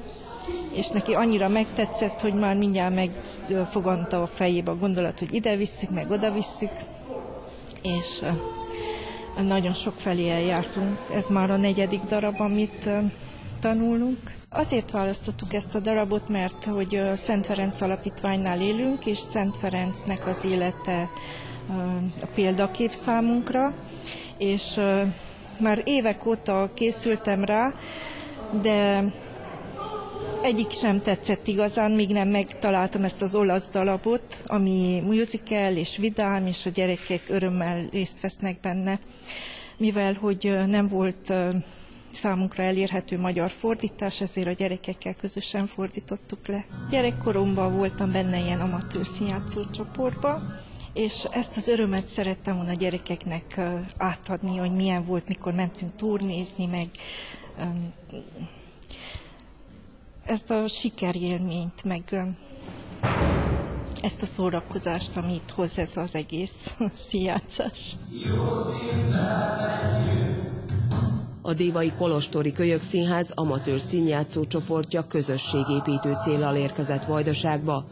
és 0.73 0.89
neki 0.89 1.13
annyira 1.13 1.49
megtetszett, 1.49 2.21
hogy 2.21 2.35
már 2.35 2.57
mindjárt 2.57 2.95
megfoganta 2.95 4.23
a 4.23 4.27
fejébe 4.27 4.71
a 4.71 4.77
gondolat, 4.77 5.19
hogy 5.19 5.35
ide 5.35 5.57
visszük, 5.57 5.91
meg 5.91 6.11
oda 6.11 6.33
visszük, 6.33 6.71
és 7.83 8.23
nagyon 9.43 9.73
sok 9.73 9.95
felé 9.97 10.31
eljártunk. 10.31 10.99
Ez 11.15 11.29
már 11.29 11.51
a 11.51 11.57
negyedik 11.57 12.03
darab, 12.03 12.41
amit 12.41 12.89
tanulunk. 13.61 14.19
Azért 14.51 14.91
választottuk 14.91 15.55
ezt 15.55 15.75
a 15.75 15.81
darabot, 15.81 16.29
mert 16.29 16.65
hogy 16.65 17.01
Szent 17.15 17.47
Ferenc 17.47 17.81
Alapítványnál 17.81 18.61
élünk, 18.61 19.07
és 19.07 19.19
Szent 19.19 19.57
Ferencnek 19.57 20.27
az 20.27 20.45
élete 20.45 21.11
a 22.23 22.27
példakép 22.35 22.93
számunkra, 22.93 23.75
és 24.39 24.81
már 25.61 25.83
évek 25.85 26.27
óta 26.27 26.71
készültem 26.75 27.45
rá, 27.45 27.75
de 28.63 29.05
egyik 30.43 30.71
sem 30.71 31.01
tetszett 31.01 31.47
igazán, 31.47 31.91
míg 31.91 32.09
nem 32.09 32.29
megtaláltam 32.29 33.05
ezt 33.05 33.23
az 33.23 33.35
olasz 33.35 33.69
dalapot, 33.69 34.43
ami 34.47 35.03
musical 35.07 35.77
és 35.77 35.97
vidám, 35.97 36.47
és 36.47 36.67
a 36.67 36.71
gyerekek 36.71 37.23
örömmel 37.29 37.89
részt 37.93 38.21
vesznek 38.21 38.61
benne. 38.61 38.99
Mivel, 39.77 40.13
hogy 40.21 40.59
nem 40.67 40.89
volt 40.89 41.33
számunkra 42.13 42.63
elérhető 42.63 43.19
magyar 43.19 43.51
fordítás, 43.51 44.21
ezért 44.21 44.47
a 44.47 44.53
gyerekekkel 44.53 45.15
közösen 45.15 45.67
fordítottuk 45.67 46.47
le. 46.47 46.65
Gyerekkoromban 46.91 47.77
voltam 47.77 48.13
benne 48.13 48.39
ilyen 48.39 48.61
amatőr 48.61 49.07
színjátszó 49.07 49.61
csoportban, 49.71 50.59
és 50.93 51.27
ezt 51.31 51.57
az 51.57 51.69
örömet 51.69 52.07
szerettem 52.07 52.55
volna 52.55 52.71
a 52.71 52.75
gyerekeknek 52.75 53.61
átadni, 53.97 54.57
hogy 54.57 54.73
milyen 54.73 55.05
volt, 55.05 55.29
mikor 55.29 55.53
mentünk 55.53 55.95
turnézni, 55.95 56.67
meg 56.67 56.89
ezt 60.25 60.51
a 60.51 60.69
sikerélményt, 60.69 61.85
meg 61.85 62.03
ezt 64.03 64.23
a 64.23 64.27
szórakozást, 64.27 65.17
amit 65.17 65.51
hoz 65.51 65.79
ez 65.79 65.97
az 65.97 66.15
egész 66.15 66.75
színjátszás. 67.09 67.97
A 71.43 71.53
Dévai 71.55 71.93
Kolostori 71.93 72.53
Kölyök 72.53 72.81
Színház 72.81 73.31
amatőr 73.35 73.81
színjátszó 73.81 74.47
csoportja 74.47 75.07
közösségépítő 75.07 76.17
célral 76.23 76.57
érkezett 76.57 77.05
Vajdaságba. 77.05 77.85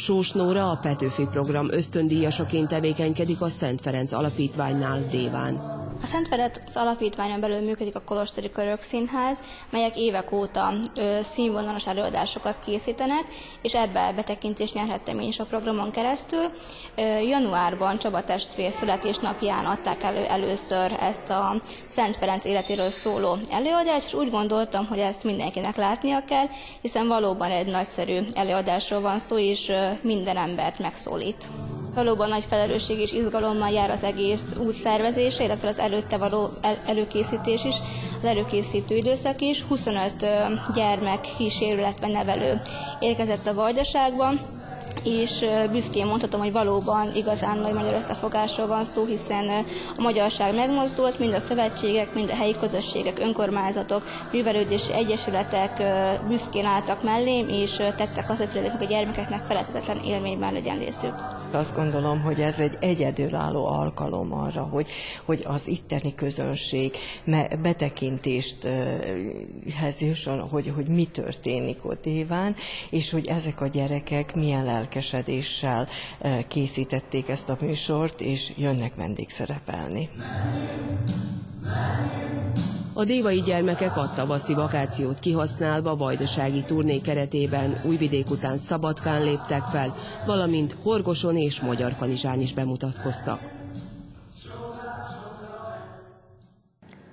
Sós 0.00 0.32
Nóra 0.32 0.70
a 0.70 0.76
Petőfi 0.76 1.26
program 1.30 1.70
ösztöndíjasaként 1.70 2.68
tevékenykedik 2.68 3.40
a 3.40 3.48
Szent 3.48 3.80
Ferenc 3.80 4.12
Alapítványnál 4.12 5.06
Déván. 5.10 5.79
A 6.02 6.06
Szent 6.06 6.28
Ferenc 6.28 6.76
Alapítványon 6.76 7.40
belül 7.40 7.60
működik 7.60 7.94
a 7.94 8.02
Kolostori 8.04 8.50
Körök 8.50 8.82
Színház, 8.82 9.38
melyek 9.70 9.96
évek 9.96 10.32
óta 10.32 10.72
ö, 10.96 11.18
színvonalas 11.22 11.86
előadásokat 11.86 12.58
készítenek, 12.64 13.24
és 13.62 13.74
ebbe 13.74 14.12
betekintést 14.16 14.74
nyerhettem 14.74 15.18
én 15.18 15.28
is 15.28 15.38
a 15.38 15.44
programon 15.44 15.90
keresztül. 15.90 16.44
Ö, 16.94 17.18
januárban 17.18 17.98
Csaba 17.98 18.24
testvér 18.24 18.72
születésnapján 18.72 19.64
adták 19.64 20.02
elő 20.02 20.24
először 20.24 20.96
ezt 21.00 21.28
a 21.28 21.54
Szent 21.88 22.16
Ferenc 22.16 22.44
életéről 22.44 22.90
szóló 22.90 23.36
előadást, 23.48 24.06
és 24.06 24.14
úgy 24.14 24.30
gondoltam, 24.30 24.86
hogy 24.86 24.98
ezt 24.98 25.24
mindenkinek 25.24 25.76
látnia 25.76 26.24
kell, 26.24 26.46
hiszen 26.80 27.08
valóban 27.08 27.50
egy 27.50 27.66
nagyszerű 27.66 28.18
előadásról 28.32 29.00
van 29.00 29.18
szó, 29.18 29.38
és 29.38 29.68
ö, 29.68 29.88
minden 30.02 30.36
embert 30.36 30.78
megszólít. 30.78 31.48
Valóban 31.94 32.28
nagy 32.28 32.44
felelősség 32.48 32.98
és 32.98 33.12
izgalommal 33.12 33.70
jár 33.70 33.90
az 33.90 34.02
egész 34.02 34.56
út 34.58 34.72
szervezése, 34.72 35.44
illetve 35.44 35.68
az 35.68 35.78
előtte 35.92 36.16
való 36.16 36.48
el- 36.60 36.76
előkészítés 36.86 37.64
is, 37.64 37.74
az 38.18 38.24
előkészítő 38.24 38.96
időszak 38.96 39.40
is. 39.40 39.62
25 39.62 40.26
gyermek 40.74 41.20
kísérő, 41.36 41.86
nevelő 42.00 42.60
érkezett 43.00 43.46
a 43.46 43.54
Vajdaságba, 43.54 44.32
és 45.04 45.46
büszkén 45.70 46.06
mondhatom, 46.06 46.40
hogy 46.40 46.52
valóban 46.52 47.06
igazán 47.14 47.58
nagy 47.58 47.72
magyar 47.72 47.94
összefogásról 47.94 48.66
van 48.66 48.84
szó, 48.84 49.04
hiszen 49.04 49.48
a 49.96 50.00
magyarság 50.02 50.54
megmozdult, 50.54 51.18
mind 51.18 51.34
a 51.34 51.40
szövetségek, 51.40 52.14
mind 52.14 52.30
a 52.30 52.34
helyi 52.34 52.56
közösségek, 52.60 53.18
önkormányzatok, 53.18 54.02
művelődési 54.32 54.92
egyesületek 54.92 55.82
büszkén 56.28 56.64
álltak 56.66 57.02
mellém, 57.02 57.48
és 57.48 57.76
tettek 57.76 58.30
azért, 58.30 58.52
hogy 58.52 58.70
a 58.80 58.84
gyermekeknek 58.88 59.42
felejthetetlen 59.46 60.04
élményben 60.04 60.52
legyen 60.52 60.78
részük. 60.78 61.39
Azt 61.52 61.74
gondolom, 61.74 62.20
hogy 62.20 62.40
ez 62.40 62.58
egy 62.58 62.76
egyedülálló 62.80 63.66
alkalom 63.66 64.32
arra, 64.32 64.62
hogy, 64.62 64.88
hogy 65.24 65.42
az 65.46 65.68
itteni 65.68 66.14
közönség 66.14 66.96
betekintést 67.62 68.68
jusson, 69.98 70.40
hogy, 70.40 70.72
hogy 70.74 70.88
mi 70.88 71.04
történik 71.04 71.84
ott 71.84 72.06
éván, 72.06 72.56
és 72.90 73.10
hogy 73.10 73.26
ezek 73.26 73.60
a 73.60 73.66
gyerekek 73.66 74.34
milyen 74.34 74.64
lelkesedéssel 74.64 75.88
készítették 76.48 77.28
ezt 77.28 77.48
a 77.48 77.58
műsort, 77.60 78.20
és 78.20 78.52
jönnek 78.56 78.94
vendégszerepelni. 78.94 80.08
A 83.00 83.04
dévai 83.04 83.40
gyermekek 83.40 83.96
a 83.96 84.12
tavaszi 84.14 84.54
vakációt 84.54 85.18
kihasználva 85.18 85.96
vajdasági 85.96 86.62
turné 86.62 86.98
keretében 86.98 87.80
Újvidék 87.84 88.30
után 88.30 88.58
Szabadkán 88.58 89.22
léptek 89.22 89.62
fel, 89.62 89.94
valamint 90.26 90.76
Horgoson 90.82 91.36
és 91.36 91.60
Magyarkanizsán 91.60 92.40
is 92.40 92.54
bemutatkoztak. 92.54 93.40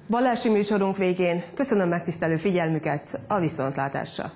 Vallási 0.08 0.50
műsorunk 0.50 0.98
végén 0.98 1.44
köszönöm 1.54 1.88
megtisztelő 1.88 2.36
figyelmüket 2.36 3.20
a 3.28 3.40
viszontlátásra! 3.40 4.32